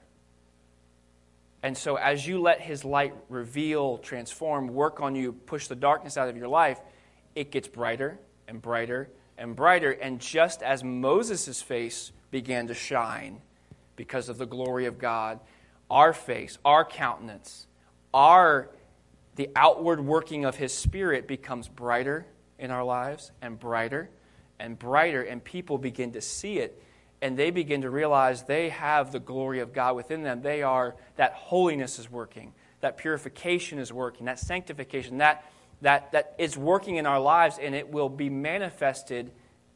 [1.62, 6.16] And so, as you let his light reveal, transform, work on you, push the darkness
[6.16, 6.80] out of your life,
[7.36, 8.18] it gets brighter
[8.48, 9.92] and brighter and brighter.
[9.92, 13.42] And just as Moses' face began to shine
[13.96, 15.42] because of the glory of God.
[15.90, 17.68] Our face, our countenance,
[18.14, 18.70] our
[19.36, 22.26] the outward working of his spirit becomes brighter
[22.58, 24.10] in our lives and brighter
[24.60, 26.82] and brighter and people begin to see it
[27.22, 30.42] and they begin to realize they have the glory of God within them.
[30.42, 35.46] They are that holiness is working, that purification is working, that sanctification, that
[35.82, 39.32] that that is working in our lives and it will be manifested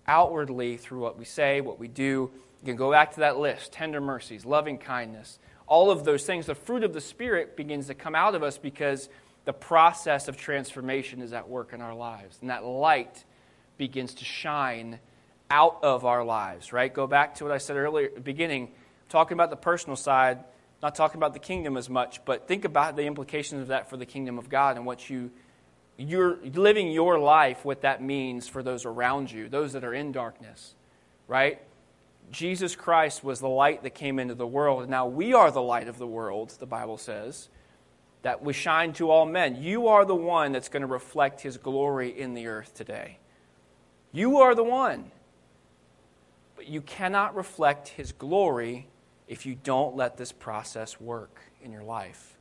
[0.08, 2.32] outwardly through what we say, what we do.
[2.62, 6.46] You can go back to that list tender mercies, loving kindness, all of those things.
[6.46, 9.10] The fruit of the Spirit begins to come out of us because
[9.46, 12.38] the process of transformation is at work in our lives.
[12.42, 13.26] And that light
[13.78, 15.00] begins to shine
[15.50, 16.94] out of our lives, right?
[16.94, 18.72] Go back to what I said earlier at the beginning,
[19.10, 20.44] talking about the personal side,
[20.82, 23.98] not talking about the kingdom as much, but think about the implications of that for
[23.98, 25.32] the kingdom of God and what you
[25.96, 30.12] you're living your life, what that means for those around you, those that are in
[30.12, 30.74] darkness,
[31.28, 31.62] right?
[32.32, 34.90] Jesus Christ was the light that came into the world.
[34.90, 37.48] Now we are the light of the world, the Bible says,
[38.24, 39.62] that we shine to all men.
[39.62, 43.20] You are the one that's going to reflect his glory in the earth today.
[44.14, 45.11] You are the one.
[46.55, 48.88] But you cannot reflect his glory
[49.28, 52.38] if you don't let this process work in your life.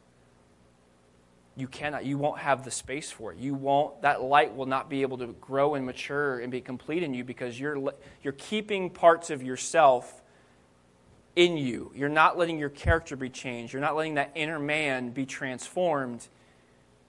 [1.56, 3.38] You cannot you won't have the space for it.
[3.38, 7.02] You won't that light will not be able to grow and mature and be complete
[7.02, 7.92] in you because you're
[8.22, 10.22] you're keeping parts of yourself
[11.36, 11.90] in you.
[11.94, 13.72] You're not letting your character be changed.
[13.72, 16.26] You're not letting that inner man be transformed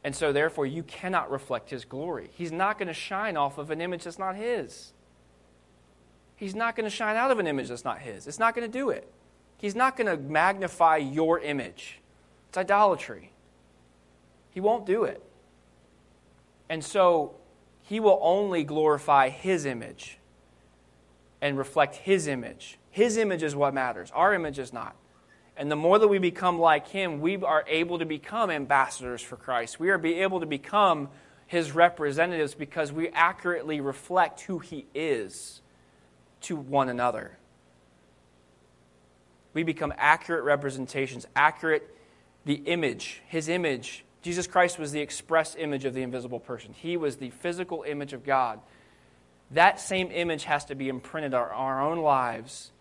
[0.03, 2.29] and so therefore you cannot reflect his glory.
[2.33, 4.91] He's not going to shine off of an image that's not his.
[6.35, 8.27] He's not going to shine out of an image that's not his.
[8.27, 9.09] It's not going to do it.
[9.57, 11.99] He's not going to magnify your image.
[12.49, 13.31] It's idolatry.
[14.51, 15.23] He won't do it.
[16.69, 17.35] And so
[17.81, 20.17] he will only glorify his image
[21.41, 22.77] and reflect his image.
[22.89, 24.95] His image is what matters, our image is not.
[25.55, 29.35] And the more that we become like him, we are able to become ambassadors for
[29.35, 29.79] Christ.
[29.79, 31.09] We are be able to become
[31.45, 35.61] his representatives because we accurately reflect who he is
[36.41, 37.37] to one another.
[39.53, 41.95] We become accurate representations, accurate
[42.45, 46.97] the image, his image Jesus Christ was the express image of the invisible person, He
[46.97, 48.59] was the physical image of God.
[49.51, 52.71] That same image has to be imprinted on our own lives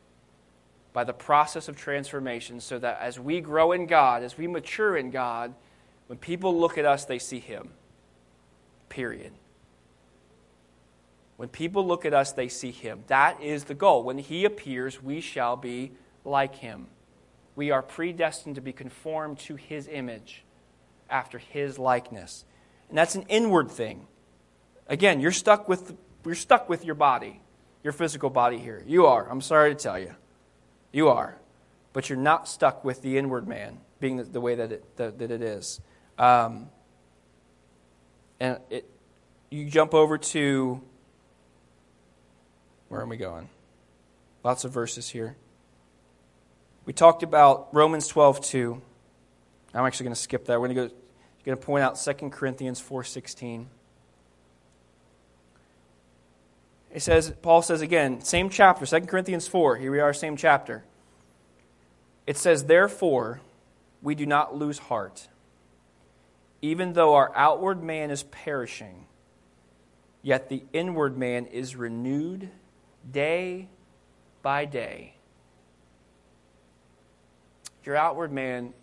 [0.93, 4.97] by the process of transformation so that as we grow in God, as we mature
[4.97, 5.55] in God,
[6.07, 7.71] when people look at us, they see Him.
[8.89, 9.33] Period.
[11.37, 13.05] When people look at us, they see Him.
[13.07, 14.03] That is the goal.
[14.03, 15.93] When He appears, we shall be
[16.25, 16.89] like Him.
[17.57, 20.45] We are predestined to be conformed to His image
[21.09, 22.45] after His likeness.
[22.91, 24.07] And that's an inward thing.
[24.89, 27.41] Again, you're stuck with, you're stuck with your body,
[27.83, 28.83] your physical body here.
[28.87, 29.29] You are.
[29.31, 30.15] I'm sorry to tell you.
[30.93, 31.39] You are.
[31.93, 35.19] But you're not stuck with the inward man being the, the way that it, that,
[35.19, 35.81] that it is.
[36.19, 36.69] Um,
[38.41, 38.89] and it,
[39.51, 40.81] you jump over to,
[42.89, 43.49] where am we going?
[44.43, 45.37] Lots of verses here.
[46.85, 48.83] We talked about Romans 12, 2.
[49.75, 50.61] I'm actually going to skip that.
[50.61, 51.03] We're going to go
[51.45, 53.67] going to point out 2 Corinthians 4:16.
[56.93, 59.77] It says Paul says again, same chapter, 2 Corinthians 4.
[59.77, 60.85] Here we are, same chapter.
[62.27, 63.41] It says, "Therefore,
[64.03, 65.29] we do not lose heart,
[66.61, 69.07] even though our outward man is perishing,
[70.21, 72.51] yet the inward man is renewed
[73.11, 73.69] day
[74.43, 75.15] by day."
[77.85, 78.75] Your outward man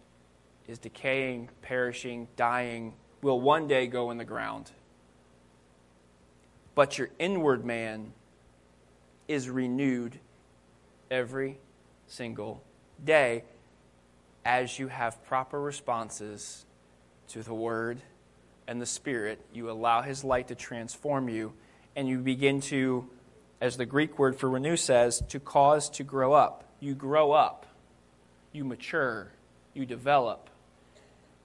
[0.67, 4.71] is decaying, perishing, dying, will one day go in the ground.
[6.79, 8.13] But your inward man
[9.27, 10.17] is renewed
[11.11, 11.59] every
[12.07, 12.63] single
[13.03, 13.43] day
[14.45, 16.65] as you have proper responses
[17.27, 17.99] to the Word
[18.65, 19.41] and the Spirit.
[19.51, 21.51] You allow His light to transform you,
[21.97, 23.09] and you begin to,
[23.59, 26.63] as the Greek word for renew says, to cause to grow up.
[26.79, 27.65] You grow up,
[28.53, 29.33] you mature,
[29.73, 30.49] you develop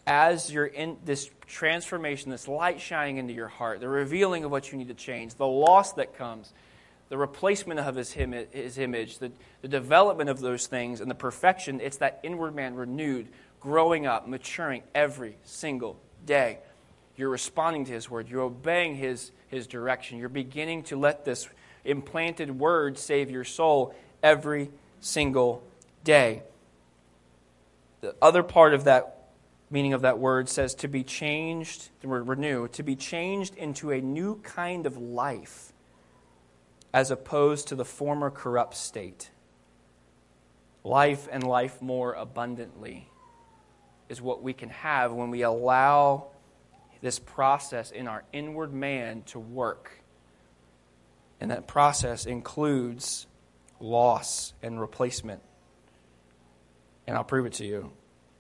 [0.07, 4.71] as you're in this transformation, this light shining into your heart, the revealing of what
[4.71, 6.53] you need to change, the loss that comes,
[7.09, 9.33] the replacement of his, his image, the,
[9.63, 13.29] the development of those things, and the perfection, it's that inward man renewed,
[13.61, 16.59] growing up, maturing every single day.
[17.17, 21.49] You're responding to his word, you're obeying his, his direction, you're beginning to let this
[21.85, 25.63] implanted word save your soul every single
[26.03, 26.43] day.
[28.01, 29.14] The other part of that
[29.75, 33.91] meaning of that word says to be changed, the word renew, to be changed into
[33.91, 35.73] a new kind of life
[36.93, 39.33] as opposed to the former corrupt state.
[40.85, 43.09] Life and life more abundantly
[44.09, 46.29] is what we can have when we allow
[47.03, 49.91] this process in our inward man to work.
[51.41, 53.27] And that process includes
[53.81, 55.43] loss and replacement.
[57.09, 57.91] And I'll prove it to you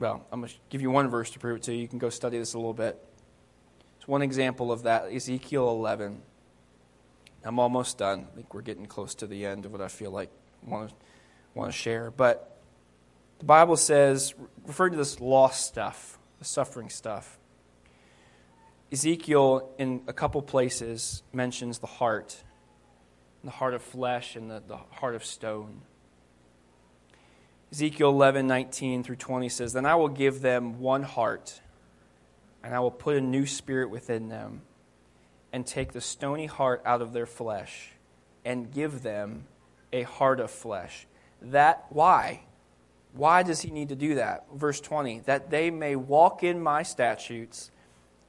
[0.04, 1.80] well, I'm going to give you one verse to prove it to you.
[1.80, 3.02] You can go study this a little bit.
[3.96, 6.20] It's one example of that Ezekiel 11.
[7.42, 8.26] I'm almost done.
[8.30, 10.28] I think we're getting close to the end of what I feel like
[10.66, 10.94] I want to,
[11.54, 12.10] want to share.
[12.10, 12.54] But
[13.38, 14.34] the Bible says,
[14.66, 17.38] referring to this lost stuff, the suffering stuff,
[18.92, 22.44] Ezekiel, in a couple places, mentions the heart,
[23.42, 25.80] the heart of flesh and the, the heart of stone.
[27.74, 31.60] Ezekiel 11, 19 through 20 says, Then I will give them one heart,
[32.62, 34.62] and I will put a new spirit within them,
[35.52, 37.90] and take the stony heart out of their flesh,
[38.44, 39.46] and give them
[39.92, 41.08] a heart of flesh.
[41.42, 42.42] That, why?
[43.12, 44.46] Why does he need to do that?
[44.54, 47.72] Verse 20, that they may walk in my statutes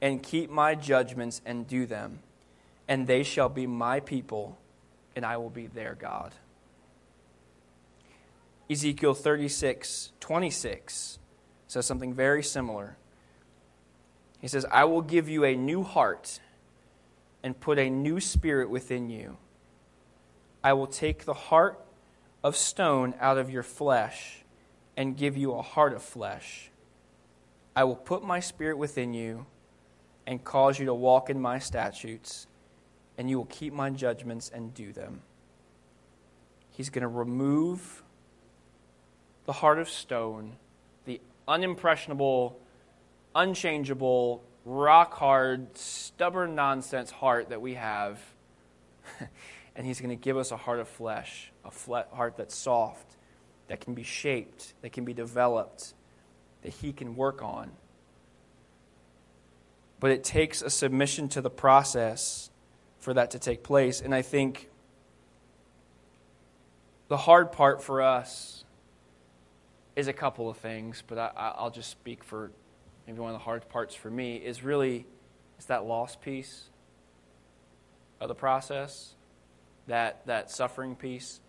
[0.02, 2.18] and keep my judgments and do them,
[2.88, 4.58] and they shall be my people,
[5.14, 6.32] and I will be their God.
[8.68, 11.18] Ezekiel 36, 26
[11.68, 12.96] says something very similar.
[14.40, 16.40] He says, I will give you a new heart
[17.42, 19.36] and put a new spirit within you.
[20.64, 21.80] I will take the heart
[22.42, 24.42] of stone out of your flesh
[24.96, 26.70] and give you a heart of flesh.
[27.74, 29.46] I will put my spirit within you
[30.26, 32.46] and cause you to walk in my statutes,
[33.16, 35.22] and you will keep my judgments and do them.
[36.70, 38.02] He's going to remove
[39.46, 40.56] the heart of stone,
[41.04, 42.54] the unimpressionable,
[43.34, 48.20] unchangeable, rock hard, stubborn nonsense heart that we have.
[49.76, 51.70] and He's going to give us a heart of flesh, a
[52.14, 53.06] heart that's soft,
[53.68, 55.94] that can be shaped, that can be developed,
[56.62, 57.70] that He can work on.
[60.00, 62.50] But it takes a submission to the process
[62.98, 64.00] for that to take place.
[64.00, 64.68] And I think
[67.08, 68.55] the hard part for us
[69.96, 72.52] is a couple of things, but I, will just speak for
[73.06, 75.06] maybe one of the hard parts for me, is really
[75.56, 76.68] it's that loss piece
[78.20, 79.14] of the process,
[79.86, 81.40] that, that suffering piece.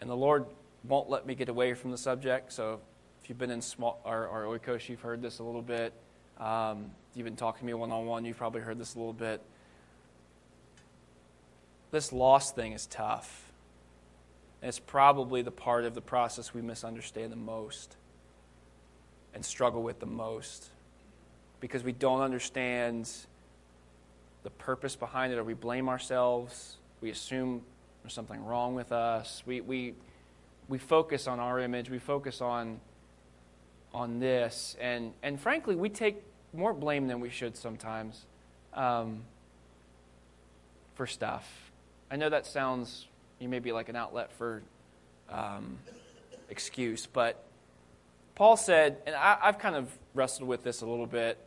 [0.00, 0.46] And the Lord
[0.84, 2.52] won't let me get away from the subject.
[2.52, 2.80] So
[3.22, 5.92] if you've been in small, or, our oikos, you've heard this a little bit.
[6.38, 9.12] Um, you've been talking to me one on one, you've probably heard this a little
[9.12, 9.42] bit.
[11.90, 13.51] This loss thing is tough.
[14.62, 17.96] And it's probably the part of the process we misunderstand the most
[19.34, 20.68] and struggle with the most
[21.60, 23.10] because we don't understand
[24.44, 26.76] the purpose behind it, or we blame ourselves.
[27.00, 27.62] We assume
[28.02, 29.42] there's something wrong with us.
[29.46, 29.94] We, we,
[30.68, 31.90] we focus on our image.
[31.90, 32.80] We focus on,
[33.94, 34.76] on this.
[34.80, 38.26] And, and frankly, we take more blame than we should sometimes
[38.74, 39.22] um,
[40.94, 41.70] for stuff.
[42.10, 43.06] I know that sounds,
[43.42, 44.62] you may be like an outlet for
[45.28, 45.78] um,
[46.48, 47.44] excuse, but
[48.34, 51.38] Paul said, and I, I've kind of wrestled with this a little bit.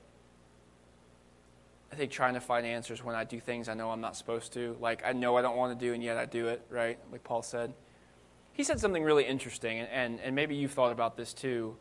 [1.91, 4.53] I think trying to find answers when I do things I know I'm not supposed
[4.53, 4.75] to.
[4.81, 6.99] Like, I know I don't want to do, and yet I do it, right?
[7.11, 7.73] Like Paul said.
[8.53, 11.75] He said something really interesting, and, and, and maybe you've thought about this too.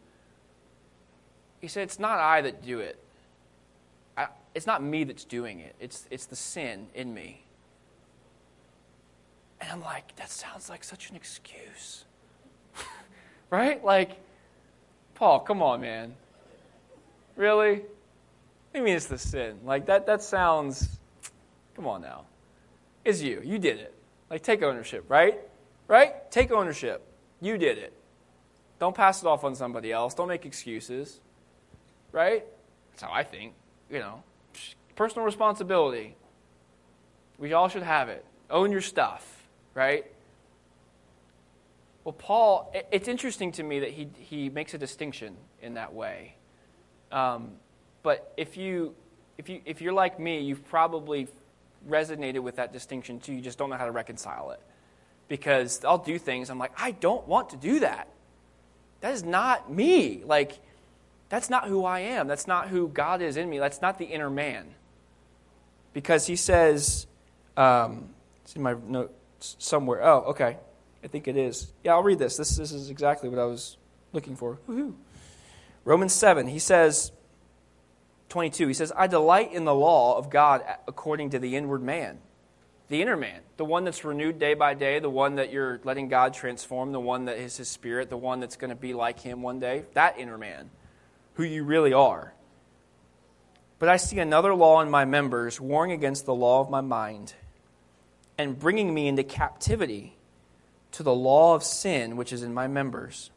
[1.60, 2.98] He said, It's not I that do it,
[4.16, 7.43] I, it's not me that's doing it, it's, it's the sin in me.
[9.64, 12.04] And I'm like, That sounds like such an excuse.
[13.50, 13.82] right?
[13.82, 14.20] Like,
[15.14, 16.14] Paul, come on, man.
[17.36, 17.82] Really?
[18.74, 19.60] I mean it's the sin?
[19.64, 20.98] Like that that sounds
[21.74, 22.24] come on now.
[23.04, 23.40] It's you.
[23.44, 23.94] You did it.
[24.30, 25.38] Like take ownership, right?
[25.86, 26.30] Right?
[26.30, 27.02] Take ownership.
[27.40, 27.92] You did it.
[28.78, 30.14] Don't pass it off on somebody else.
[30.14, 31.20] Don't make excuses.
[32.12, 32.44] Right?
[32.90, 33.54] That's how I think.
[33.90, 34.22] You know.
[34.96, 36.16] Personal responsibility.
[37.38, 38.24] We all should have it.
[38.50, 39.33] Own your stuff,
[39.74, 40.06] right?
[42.04, 46.34] Well, Paul, it's interesting to me that he, he makes a distinction in that way.
[47.10, 47.52] Um,
[48.02, 48.94] but if, you,
[49.38, 51.28] if, you, if you're like me, you've probably
[51.88, 53.32] resonated with that distinction too.
[53.32, 54.60] You just don't know how to reconcile it.
[55.28, 58.08] Because I'll do things, I'm like, I don't want to do that.
[59.00, 60.22] That is not me.
[60.24, 60.58] Like,
[61.30, 62.28] that's not who I am.
[62.28, 63.58] That's not who God is in me.
[63.58, 64.66] That's not the inner man.
[65.94, 67.06] Because he says,
[67.56, 68.10] um,
[68.42, 69.14] it's in my notes
[69.58, 70.02] somewhere.
[70.02, 70.56] Oh, okay.
[71.02, 71.72] I think it is.
[71.82, 72.36] Yeah, I'll read this.
[72.36, 73.76] This, this is exactly what I was
[74.12, 74.58] looking for.
[74.66, 74.96] Woo-hoo.
[75.84, 77.12] Romans 7, he says,
[78.30, 82.18] 22, he says, I delight in the law of God according to the inward man.
[82.88, 86.08] The inner man, the one that's renewed day by day, the one that you're letting
[86.08, 89.20] God transform, the one that is his spirit, the one that's going to be like
[89.20, 90.70] him one day, that inner man,
[91.34, 92.34] who you really are.
[93.78, 97.34] But I see another law in my members, warring against the law of my mind,
[98.38, 100.16] and bringing me into captivity
[100.92, 103.30] to the law of sin which is in my members.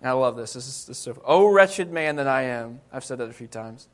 [0.00, 0.52] And I love this.
[0.52, 1.22] This is, this is so.
[1.24, 2.80] Oh, wretched man that I am.
[2.92, 3.88] I've said that a few times.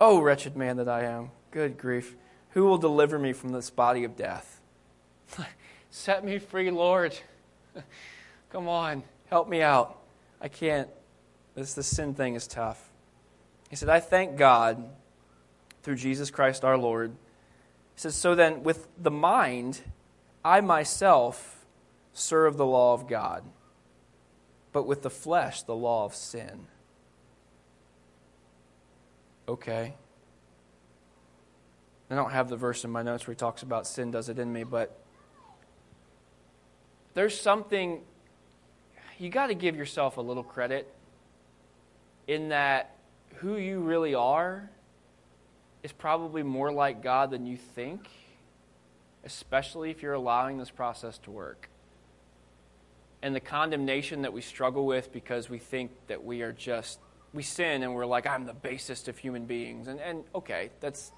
[0.00, 1.30] Oh, wretched man that I am.
[1.50, 2.14] Good grief.
[2.50, 4.60] Who will deliver me from this body of death?
[5.90, 7.18] Set me free, Lord.
[8.50, 9.02] Come on.
[9.28, 9.98] Help me out.
[10.40, 10.88] I can't.
[11.54, 12.90] This the sin thing is tough.
[13.70, 14.88] He said, I thank God
[15.82, 17.12] through Jesus Christ our Lord.
[17.96, 19.80] He says, So then, with the mind,
[20.44, 21.66] I myself
[22.12, 23.42] serve the law of God,
[24.72, 26.66] but with the flesh, the law of sin.
[29.48, 29.94] Okay.
[32.10, 34.38] I don't have the verse in my notes where he talks about sin does it
[34.38, 35.00] in me, but
[37.14, 38.02] there's something,
[39.18, 40.92] you got to give yourself a little credit
[42.28, 42.94] in that
[43.36, 44.70] who you really are
[45.86, 48.00] is probably more like God than you think,
[49.24, 51.68] especially if you're allowing this process to work
[53.22, 56.98] and the condemnation that we struggle with because we think that we are just,
[57.32, 59.86] we sin and we're like, I'm the basest of human beings.
[59.86, 61.12] And, and okay, that's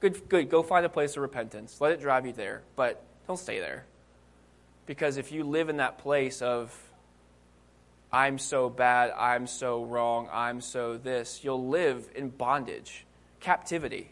[0.00, 0.48] good, good.
[0.48, 1.78] Go find a place of repentance.
[1.78, 3.84] Let it drive you there, but don't stay there.
[4.86, 6.74] Because if you live in that place of,
[8.10, 13.04] I'm so bad, I'm so wrong, I'm so this, you'll live in bondage,
[13.40, 14.10] captivity.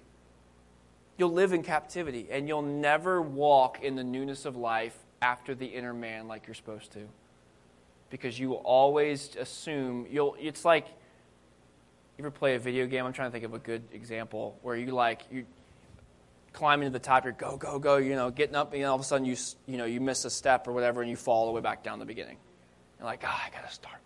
[1.16, 5.66] You'll live in captivity, and you'll never walk in the newness of life after the
[5.66, 7.08] inner man like you're supposed to.
[8.10, 10.86] Because you will always assume you'll it's like
[12.16, 13.04] you ever play a video game?
[13.04, 15.46] I'm trying to think of a good example where you like you
[16.52, 19.00] climbing to the top you're go go go you know getting up and all of
[19.00, 19.36] a sudden you
[19.66, 21.82] you know you miss a step or whatever and you fall all the way back
[21.82, 22.36] down the beginning.
[22.98, 23.96] You're like oh, i gotta start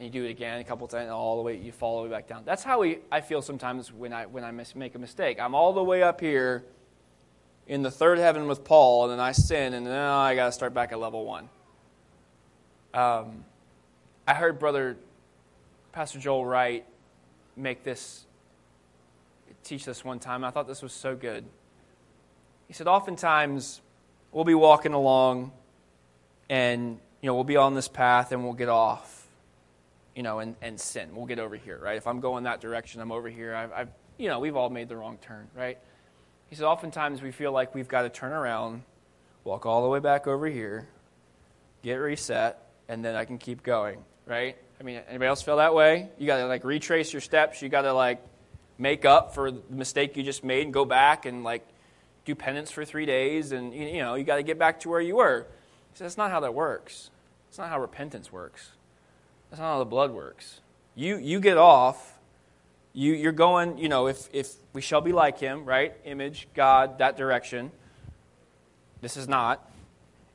[0.00, 2.02] and you do it again a couple times and all the way you fall all
[2.02, 4.94] the way back down that's how we, i feel sometimes when i when i make
[4.94, 6.64] a mistake i'm all the way up here
[7.68, 10.52] in the third heaven with paul and then i sin and then oh, i gotta
[10.52, 11.48] start back at level one
[12.92, 13.44] um,
[14.26, 14.96] I heard Brother
[15.92, 16.84] Pastor Joel Wright
[17.56, 18.24] make this,
[19.62, 20.44] teach this one time.
[20.44, 21.44] I thought this was so good.
[22.66, 23.80] He said, oftentimes
[24.32, 25.52] we'll be walking along
[26.48, 29.19] and, you know, we'll be on this path and we'll get off,
[30.14, 31.10] you know, and, and sin.
[31.14, 31.96] We'll get over here, right?
[31.96, 33.54] If I'm going that direction, I'm over here.
[33.54, 33.88] I've, I've,
[34.18, 35.78] you know, we've all made the wrong turn, right?
[36.48, 38.82] He said, oftentimes we feel like we've got to turn around,
[39.44, 40.88] walk all the way back over here,
[41.82, 42.58] get reset,
[42.88, 44.56] and then I can keep going, right?
[44.80, 46.08] I mean, anybody else feel that way?
[46.18, 47.62] You got to like retrace your steps.
[47.62, 48.20] You got to like
[48.78, 51.66] make up for the mistake you just made and go back and like
[52.24, 55.00] do penance for three days, and you know you got to get back to where
[55.00, 55.46] you were.
[55.92, 57.10] He said, that's not how that works.
[57.48, 58.70] That's not how repentance works.
[59.50, 60.60] That's not how the blood works.
[60.94, 62.18] You you get off.
[62.92, 63.78] You you're going.
[63.78, 65.94] You know, if if we shall be like Him, right?
[66.04, 67.70] Image, God, that direction.
[69.00, 69.66] This is not.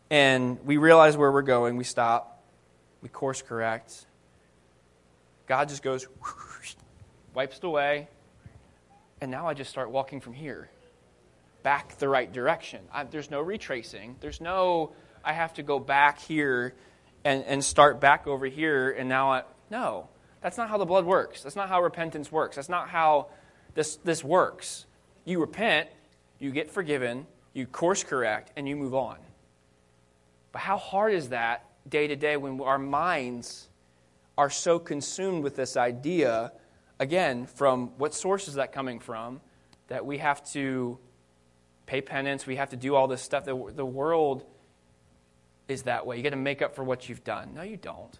[0.09, 1.77] And we realize where we're going.
[1.77, 2.43] We stop.
[3.01, 4.05] We course correct
[5.47, 6.75] God just goes, whoosh,
[7.33, 8.07] wipes it away,
[9.21, 10.69] and now I just start walking from here
[11.63, 12.81] back the right direction.
[12.93, 14.15] I, there's no retracing.
[14.19, 14.93] There's no,
[15.23, 16.75] I have to go back here
[17.25, 20.07] and, and start back over here, and now I, no.
[20.41, 21.41] That's not how the blood works.
[21.41, 22.55] That's not how repentance works.
[22.55, 23.29] That's not how
[23.73, 24.85] this, this works.
[25.25, 25.89] You repent,
[26.37, 29.17] you get forgiven, you course correct, and you move on.
[30.51, 33.67] But how hard is that day to day when our minds
[34.37, 36.51] are so consumed with this idea,
[36.99, 39.41] again, from what source is that coming from,
[39.87, 40.99] that we have to
[41.87, 43.45] pay penance, we have to do all this stuff.
[43.45, 44.45] The, the world
[45.67, 46.17] is that way.
[46.17, 47.53] You got to make up for what you've done.
[47.55, 48.17] No, you don't.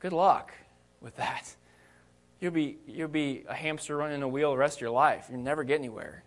[0.00, 0.52] Good luck
[1.00, 1.54] with that.
[2.40, 5.28] You'll be, you'll be a hamster running a wheel the rest of your life.
[5.30, 6.24] You'll never get anywhere.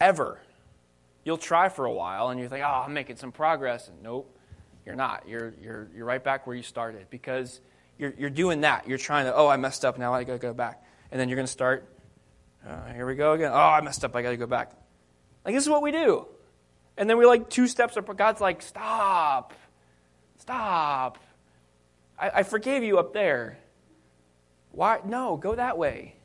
[0.00, 0.38] Ever.
[1.24, 3.88] You'll try for a while and you think, oh, I'm making some progress.
[3.88, 4.38] And nope,
[4.84, 5.26] you're not.
[5.26, 7.60] You're, you're, you're right back where you started because
[7.98, 8.86] you're, you're doing that.
[8.86, 10.84] You're trying to, oh, I messed up, now I gotta go back.
[11.10, 11.88] And then you're gonna start,
[12.68, 13.50] uh, here we go again.
[13.52, 14.72] Oh, I messed up, I gotta go back.
[15.44, 16.26] Like, this is what we do.
[16.96, 18.16] And then we're like two steps up.
[18.16, 19.52] God's like, stop,
[20.38, 21.18] stop.
[22.18, 23.58] I, I forgave you up there.
[24.72, 25.00] Why?
[25.04, 26.16] No, go that way.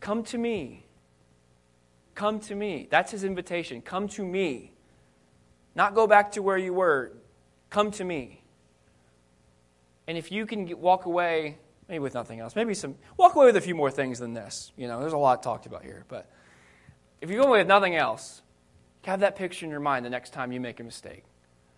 [0.00, 0.84] Come to me.
[2.14, 2.88] Come to me.
[2.90, 3.82] That's his invitation.
[3.82, 4.72] Come to me.
[5.74, 7.12] Not go back to where you were.
[7.70, 8.42] Come to me.
[10.06, 11.58] And if you can get, walk away,
[11.88, 14.72] maybe with nothing else, maybe some, walk away with a few more things than this.
[14.76, 16.04] You know, there's a lot talked about here.
[16.08, 16.28] But
[17.20, 18.42] if you go away with nothing else,
[19.08, 21.24] have that picture in your mind the next time you make a mistake.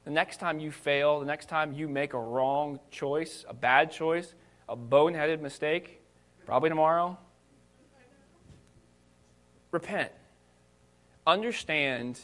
[0.04, 3.92] The next time you fail, the next time you make a wrong choice, a bad
[3.92, 4.34] choice,
[4.68, 6.00] a boneheaded mistake,
[6.46, 7.16] probably tomorrow,
[9.70, 10.10] repent.
[11.26, 12.18] Understand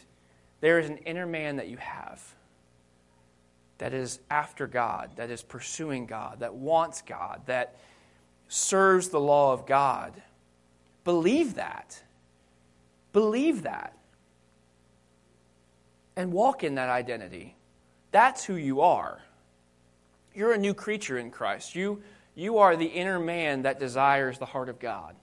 [0.61, 2.23] there is an inner man that you have
[3.79, 7.77] that is after God, that is pursuing God, that wants God, that
[8.49, 10.21] serves the law of God.
[11.05, 12.03] Believe that.
[13.13, 13.96] Believe that.
[16.17, 17.57] And walk in that identity.
[18.11, 19.21] That's who you are.
[20.35, 21.75] You're a new creature in Christ.
[21.75, 22.03] You,
[22.35, 25.15] you are the inner man that desires the heart of God.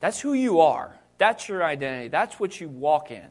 [0.00, 0.98] That's who you are.
[1.18, 2.08] That's your identity.
[2.08, 3.26] That's what you walk in.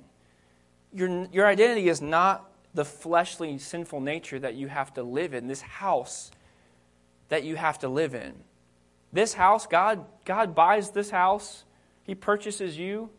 [0.93, 5.47] Your, your identity is not the fleshly, sinful nature that you have to live in,
[5.47, 6.31] this house
[7.29, 8.33] that you have to live in.
[9.11, 11.63] This house, God, God buys this house,
[12.03, 13.09] He purchases you.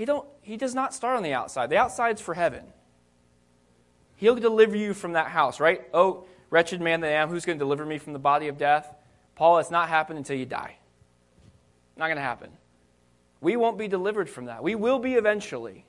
[0.00, 1.68] He, don't, he does not start on the outside.
[1.68, 2.64] The outside's for heaven.
[4.16, 5.82] He'll deliver you from that house, right?
[5.92, 8.56] Oh, wretched man that I am, who's going to deliver me from the body of
[8.56, 8.94] death?
[9.34, 10.78] Paul, it's not happening until you die.
[11.98, 12.48] Not going to happen.
[13.42, 14.62] We won't be delivered from that.
[14.62, 15.84] We will be eventually.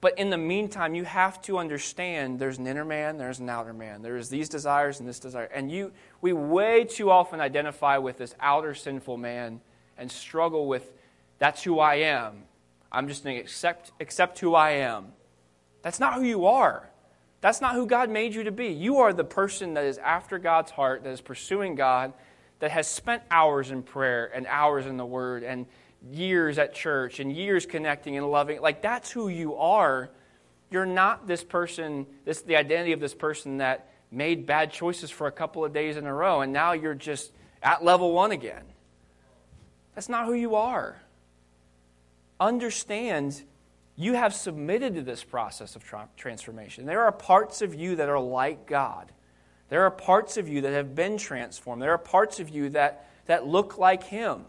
[0.00, 3.72] But in the meantime, you have to understand there's an inner man, there's an outer
[3.72, 4.02] man.
[4.02, 5.50] There's these desires and this desire.
[5.52, 5.90] And you
[6.20, 9.60] we way too often identify with this outer sinful man
[9.98, 10.92] and struggle with
[11.40, 12.44] that's who I am.
[12.94, 15.08] I'm just going to accept accept who I am.
[15.82, 16.88] That's not who you are.
[17.40, 18.68] That's not who God made you to be.
[18.68, 22.14] You are the person that is after God's heart, that is pursuing God,
[22.60, 25.66] that has spent hours in prayer and hours in the Word and
[26.10, 28.62] years at church and years connecting and loving.
[28.62, 30.10] Like, that's who you are.
[30.70, 35.26] You're not this person, this the identity of this person that made bad choices for
[35.26, 38.64] a couple of days in a row, and now you're just at level one again.
[39.94, 40.96] That's not who you are.
[42.40, 43.42] Understand
[43.96, 46.86] you have submitted to this process of tra- transformation.
[46.86, 49.12] There are parts of you that are like God.
[49.68, 51.80] There are parts of you that have been transformed.
[51.80, 54.44] There are parts of you that, that look like Him.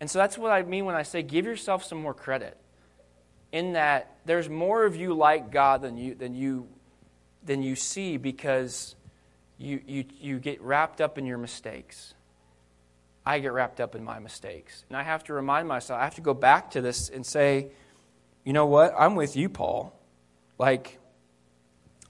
[0.00, 2.56] And so that's what I mean when I say give yourself some more credit.
[3.52, 6.68] In that there's more of you like God than you than you
[7.44, 8.94] than you see because
[9.58, 12.14] you, you, you get wrapped up in your mistakes.
[13.30, 14.84] I get wrapped up in my mistakes.
[14.88, 17.68] And I have to remind myself, I have to go back to this and say,
[18.42, 18.92] you know what?
[18.98, 19.96] I'm with you, Paul.
[20.58, 20.98] Like,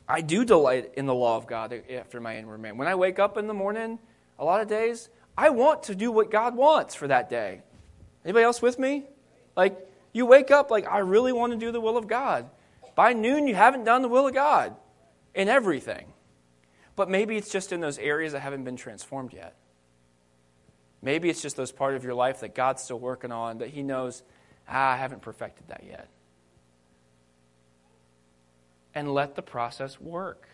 [0.08, 2.78] I do delight in the law of God after my inward man.
[2.78, 3.98] When I wake up in the morning,
[4.38, 7.60] a lot of days, I want to do what God wants for that day.
[8.24, 9.04] Anybody else with me?
[9.54, 9.78] Like,
[10.14, 12.48] you wake up like, I really want to do the will of God.
[12.94, 14.74] By noon, you haven't done the will of God
[15.34, 16.14] in everything.
[16.96, 19.54] But maybe it's just in those areas that haven't been transformed yet.
[21.02, 23.82] Maybe it's just those part of your life that God's still working on that He
[23.82, 24.22] knows,
[24.68, 26.08] ah, I haven't perfected that yet.
[28.94, 30.48] And let the process work.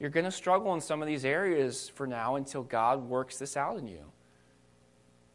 [0.00, 3.56] You're going to struggle in some of these areas for now until God works this
[3.56, 4.00] out in you.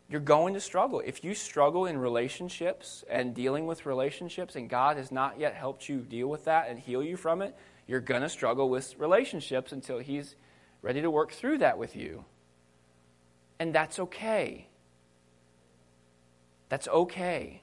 [0.09, 1.01] You're going to struggle.
[1.05, 5.87] If you struggle in relationships and dealing with relationships, and God has not yet helped
[5.87, 7.55] you deal with that and heal you from it,
[7.87, 10.35] you're going to struggle with relationships until He's
[10.81, 12.25] ready to work through that with you.
[13.59, 14.67] And that's okay.
[16.69, 17.61] That's okay.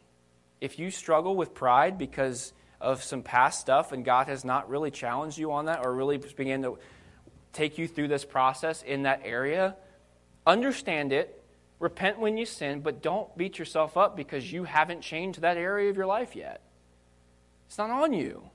[0.60, 4.90] If you struggle with pride because of some past stuff and God has not really
[4.90, 6.78] challenged you on that or really began to
[7.52, 9.76] take you through this process in that area,
[10.46, 11.42] understand it,
[11.78, 15.88] repent when you sin, but don't beat yourself up because you haven't changed that area
[15.88, 16.60] of your life yet.
[17.66, 18.50] It's not on you.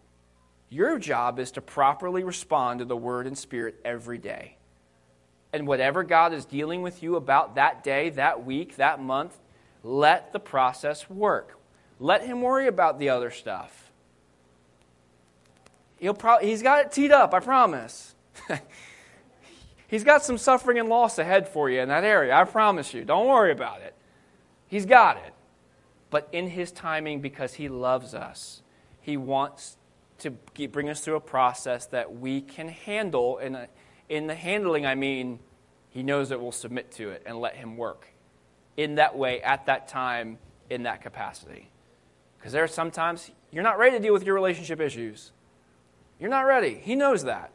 [0.70, 4.58] Your job is to properly respond to the Word and Spirit every day.
[5.54, 9.38] And whatever God is dealing with you about that day, that week, that month,
[9.84, 11.60] let the process work.
[12.00, 13.92] Let Him worry about the other stuff.
[16.02, 18.16] He'll pro- he's got it teed up, I promise.
[19.88, 23.06] he's got some suffering and loss ahead for you in that area, I promise you.
[23.06, 23.94] Don't worry about it.
[24.68, 25.34] He's got it.
[26.10, 28.64] But in His timing, because He loves us,
[29.00, 29.78] He wants
[30.20, 30.32] to
[30.70, 33.68] bring us through a process that we can handle in a
[34.12, 35.40] in the handling, I mean,
[35.90, 38.10] he knows that we'll submit to it and let him work
[38.76, 40.38] in that way, at that time,
[40.70, 41.70] in that capacity.
[42.38, 45.32] Because there are sometimes you're not ready to deal with your relationship issues.
[46.20, 46.76] You're not ready.
[46.84, 47.52] He knows that.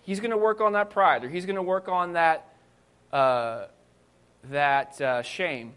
[0.00, 2.54] He's going to work on that pride, or he's going to work on that,
[3.12, 3.66] uh,
[4.44, 5.74] that uh, shame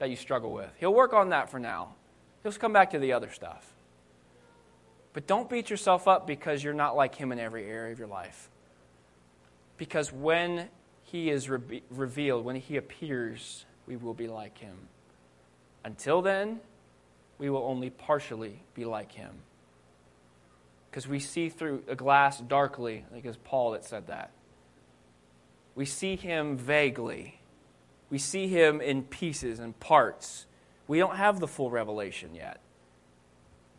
[0.00, 0.70] that you struggle with.
[0.80, 1.94] He'll work on that for now.
[2.42, 3.72] He'll come back to the other stuff.
[5.12, 8.08] But don't beat yourself up because you're not like him in every area of your
[8.08, 8.48] life.
[9.76, 10.68] Because when
[11.04, 14.76] he is re- revealed, when he appears, we will be like him.
[15.84, 16.60] Until then,
[17.38, 19.32] we will only partially be like him.
[20.90, 24.30] Because we see through a glass darkly, I think it was Paul that said that.
[25.74, 27.40] We see him vaguely.
[28.10, 30.46] We see him in pieces and parts.
[30.86, 32.60] We don't have the full revelation yet.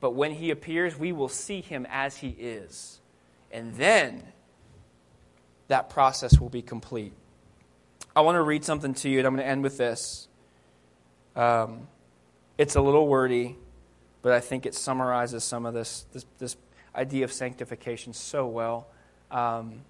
[0.03, 2.99] But when he appears, we will see him as he is.
[3.53, 4.21] And then
[5.69, 7.13] that process will be complete.
[8.13, 10.27] I want to read something to you, and I'm going to end with this.
[11.37, 11.87] Um,
[12.57, 13.55] it's a little wordy,
[14.21, 16.57] but I think it summarizes some of this, this, this
[16.93, 18.87] idea of sanctification so well
[19.31, 19.83] um,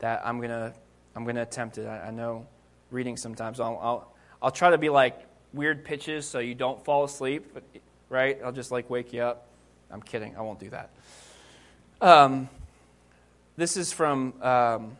[0.00, 0.74] that I'm going to
[1.14, 1.86] I'm to attempt it.
[1.86, 2.48] I, I know
[2.90, 3.60] reading sometimes.
[3.60, 5.16] I'll, I'll, I'll try to be like
[5.52, 7.52] weird pitches so you don't fall asleep.
[7.54, 7.62] But
[8.12, 8.38] right?
[8.44, 9.46] I'll just like wake you up.
[9.90, 10.36] I'm kidding.
[10.36, 10.90] I won't do that.
[12.00, 12.48] Um,
[13.56, 14.96] this is from um,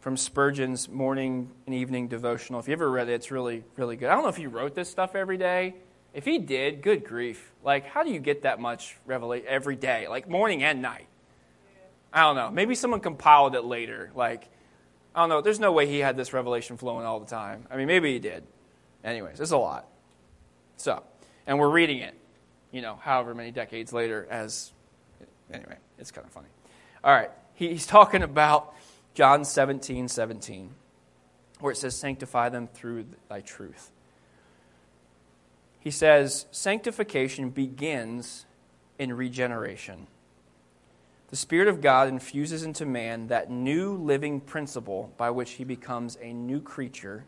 [0.00, 2.60] from Spurgeon's morning and evening devotional.
[2.60, 4.08] If you ever read it, it's really really good.
[4.08, 5.74] I don't know if he wrote this stuff every day.
[6.14, 7.52] If he did, good grief!
[7.62, 11.06] Like, how do you get that much revelation every day, like morning and night?
[12.12, 12.50] I don't know.
[12.50, 14.10] Maybe someone compiled it later.
[14.14, 14.48] Like,
[15.14, 15.42] I don't know.
[15.42, 17.66] There's no way he had this revelation flowing all the time.
[17.70, 18.44] I mean, maybe he did.
[19.04, 19.86] Anyways, it's a lot.
[20.78, 21.02] So,
[21.46, 22.14] and we're reading it
[22.70, 24.72] you know, however many decades later as,
[25.52, 26.48] anyway, it's kind of funny.
[27.02, 28.74] All right, he's talking about
[29.14, 30.74] John 17, 17,
[31.60, 33.90] where it says, Sanctify them through thy truth.
[35.80, 38.46] He says, Sanctification begins
[38.98, 40.06] in regeneration.
[41.30, 46.16] The Spirit of God infuses into man that new living principle by which he becomes
[46.22, 47.26] a new creature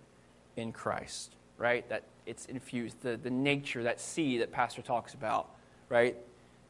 [0.56, 1.86] in Christ, right?
[1.90, 5.50] That it's infused, the, the nature, that seed that Pastor talks about,
[5.88, 6.16] right?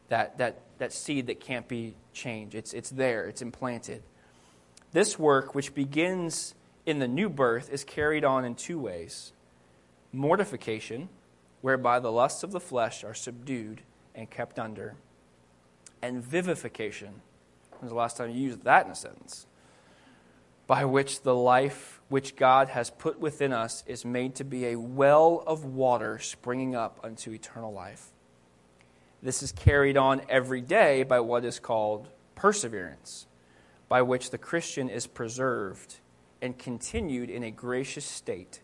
[0.09, 2.55] That, that, that seed that can't be changed.
[2.55, 4.03] It's, it's there, it's implanted.
[4.93, 6.55] This work, which begins
[6.87, 9.33] in the new birth, is carried on in two ways
[10.13, 11.09] mortification,
[11.61, 13.83] whereby the lusts of the flesh are subdued
[14.15, 14.97] and kept under,
[16.03, 17.21] and vivification.
[17.79, 19.47] When's the last time you used that in a sentence?
[20.67, 24.79] By which the life which God has put within us is made to be a
[24.79, 28.09] well of water springing up unto eternal life.
[29.23, 33.27] This is carried on every day by what is called perseverance.
[33.91, 35.99] by which the Christian is preserved
[36.41, 38.63] and continued in a gracious state,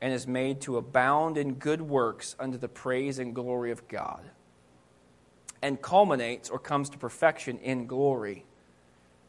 [0.00, 4.20] and is made to abound in good works unto the praise and glory of God,
[5.62, 8.44] and culminates or comes to perfection in glory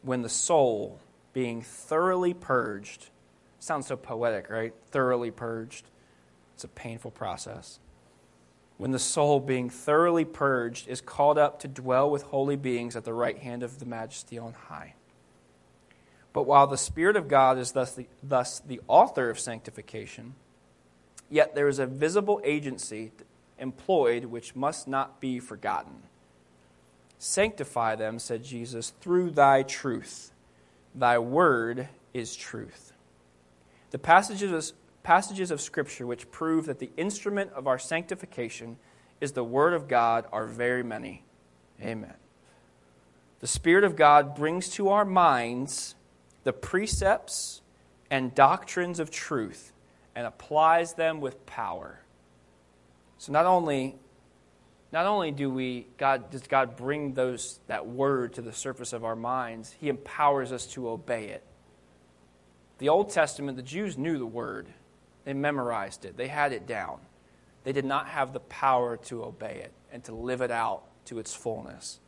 [0.02, 1.00] when the soul,
[1.32, 3.08] being thoroughly purged,
[3.64, 4.72] sounds so poetic, right?
[4.90, 5.86] Thoroughly purged.
[6.54, 7.80] It's a painful process
[8.76, 13.04] when the soul, being thoroughly purged, is called up to dwell with holy beings at
[13.04, 14.94] the right hand of the majesty on high.
[16.32, 20.34] But while the Spirit of God is thus the, thus the author of sanctification,
[21.30, 23.12] yet there is a visible agency
[23.60, 26.02] employed which must not be forgotten.
[27.18, 30.32] Sanctify them, said Jesus, through thy truth.
[30.96, 32.92] Thy word is truth.
[33.94, 34.72] The passages
[35.04, 38.76] passages of Scripture which prove that the instrument of our sanctification
[39.20, 41.22] is the Word of God are very many.
[41.80, 42.14] Amen.
[43.38, 45.94] The Spirit of God brings to our minds
[46.42, 47.62] the precepts
[48.10, 49.72] and doctrines of truth
[50.16, 52.00] and applies them with power.
[53.18, 53.94] So not only
[54.90, 59.04] not only do we God does God bring those that word to the surface of
[59.04, 61.44] our minds, he empowers us to obey it.
[62.78, 64.66] The Old Testament, the Jews knew the word.
[65.24, 66.98] They memorized it, they had it down.
[67.64, 71.18] They did not have the power to obey it and to live it out to
[71.18, 71.98] its fullness.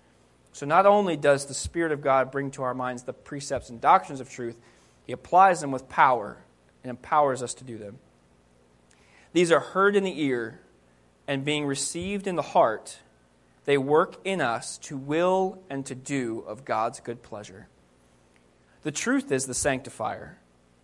[0.52, 3.80] So, not only does the Spirit of God bring to our minds the precepts and
[3.80, 4.59] doctrines of truth,
[5.06, 6.38] He applies them with power
[6.82, 7.98] and empowers us to do them.
[9.32, 10.60] These are heard in the ear
[11.28, 12.98] and being received in the heart,
[13.64, 17.68] they work in us to will and to do of God's good pleasure.
[18.82, 20.38] The truth is the sanctifier.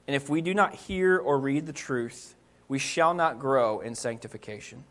[0.06, 2.34] And if we do not hear or read the truth,
[2.68, 4.84] we shall not grow in sanctification.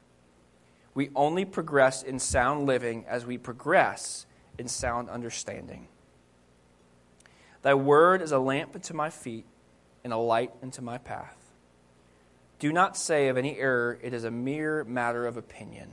[0.94, 4.26] We only progress in sound living as we progress
[4.58, 5.88] in sound understanding.
[7.62, 9.46] Thy word is a lamp unto my feet
[10.04, 11.38] and a light unto my path.
[12.60, 15.92] Do not say of any error, it is a mere matter of opinion.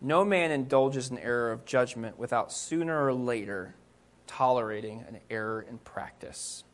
[0.00, 3.74] No man indulges an error of judgment without sooner or later
[4.26, 6.64] tolerating an error in practice.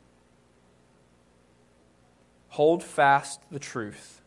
[2.49, 4.21] Hold fast the truth,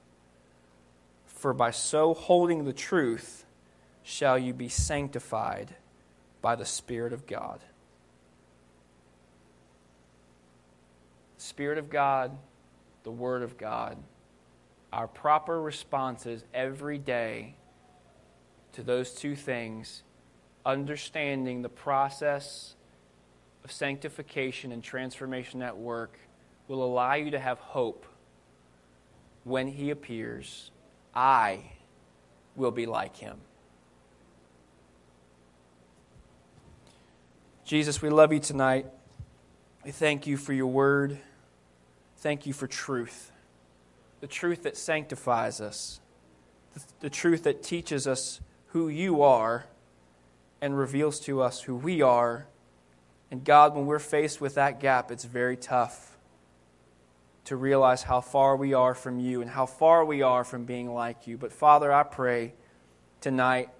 [1.26, 3.44] for by so holding the truth
[4.02, 5.74] shall you be sanctified
[6.42, 7.60] by the Spirit of God.
[11.38, 12.36] Spirit of God,
[13.02, 13.96] the Word of God,
[14.92, 17.54] our proper responses every day
[18.72, 20.02] to those two things,
[20.64, 22.74] understanding the process
[23.64, 26.18] of sanctification and transformation at work,
[26.68, 28.06] will allow you to have hope
[29.50, 30.70] when he appears,
[31.14, 31.72] I
[32.56, 33.38] will be like him.
[37.64, 38.86] Jesus, we love you tonight.
[39.84, 41.18] We thank you for your word.
[42.18, 43.30] Thank you for truth.
[44.20, 46.00] The truth that sanctifies us,
[46.74, 49.66] the, the truth that teaches us who you are
[50.60, 52.46] and reveals to us who we are.
[53.30, 56.09] And God, when we're faced with that gap, it's very tough
[57.50, 60.94] to realize how far we are from you and how far we are from being
[60.94, 61.36] like you.
[61.36, 62.54] But Father, I pray
[63.20, 63.70] tonight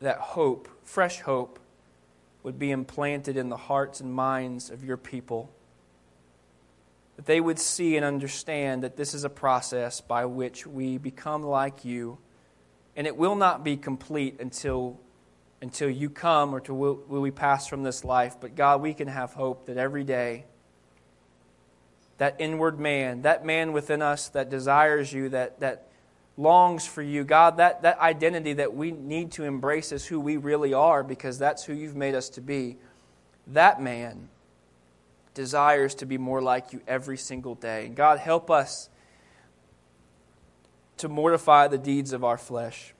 [0.00, 1.60] that hope, fresh hope,
[2.42, 5.48] would be implanted in the hearts and minds of your people.
[7.14, 11.44] That they would see and understand that this is a process by which we become
[11.44, 12.18] like you.
[12.96, 14.98] And it will not be complete until,
[15.62, 18.38] until you come or will, will we pass from this life.
[18.40, 20.46] But God, we can have hope that every day
[22.18, 25.88] that inward man, that man within us that desires you, that, that
[26.36, 27.24] longs for you.
[27.24, 31.38] God, that, that identity that we need to embrace as who we really are because
[31.38, 32.76] that's who you've made us to be.
[33.46, 34.28] That man
[35.34, 37.86] desires to be more like you every single day.
[37.86, 38.90] And God, help us
[40.96, 42.92] to mortify the deeds of our flesh,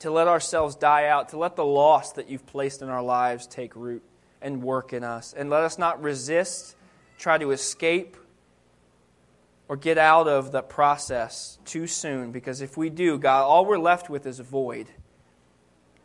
[0.00, 3.46] to let ourselves die out, to let the loss that you've placed in our lives
[3.46, 4.02] take root
[4.42, 5.32] and work in us.
[5.32, 6.74] And let us not resist
[7.18, 8.16] try to escape
[9.68, 13.78] or get out of the process too soon because if we do, God, all we're
[13.78, 14.88] left with is a void.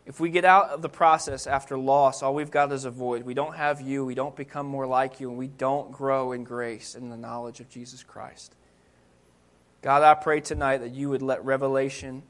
[0.05, 3.23] If we get out of the process after loss, all we've got is a void.
[3.23, 6.43] We don't have you, we don't become more like you, and we don't grow in
[6.43, 8.53] grace and the knowledge of Jesus Christ.
[9.81, 12.23] God, I pray tonight that you would let revelation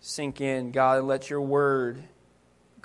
[0.00, 2.02] sink in, God, and let your word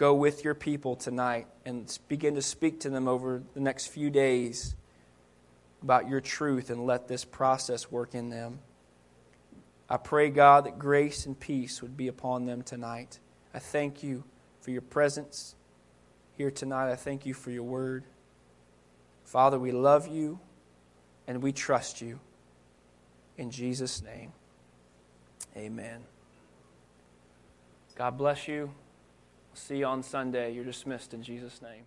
[0.01, 4.09] go with your people tonight and begin to speak to them over the next few
[4.09, 4.73] days
[5.83, 8.57] about your truth and let this process work in them.
[9.87, 13.19] I pray, God, that grace and peace would be upon them tonight.
[13.53, 14.23] I thank you
[14.61, 15.53] for your presence
[16.35, 16.91] here tonight.
[16.91, 18.03] I thank you for your word.
[19.23, 20.39] Father, we love you
[21.27, 22.19] and we trust you.
[23.37, 24.33] In Jesus' name,
[25.55, 26.01] amen.
[27.95, 28.71] God bless you.
[29.53, 30.53] See you on Sunday.
[30.53, 31.83] You're dismissed in Jesus' name.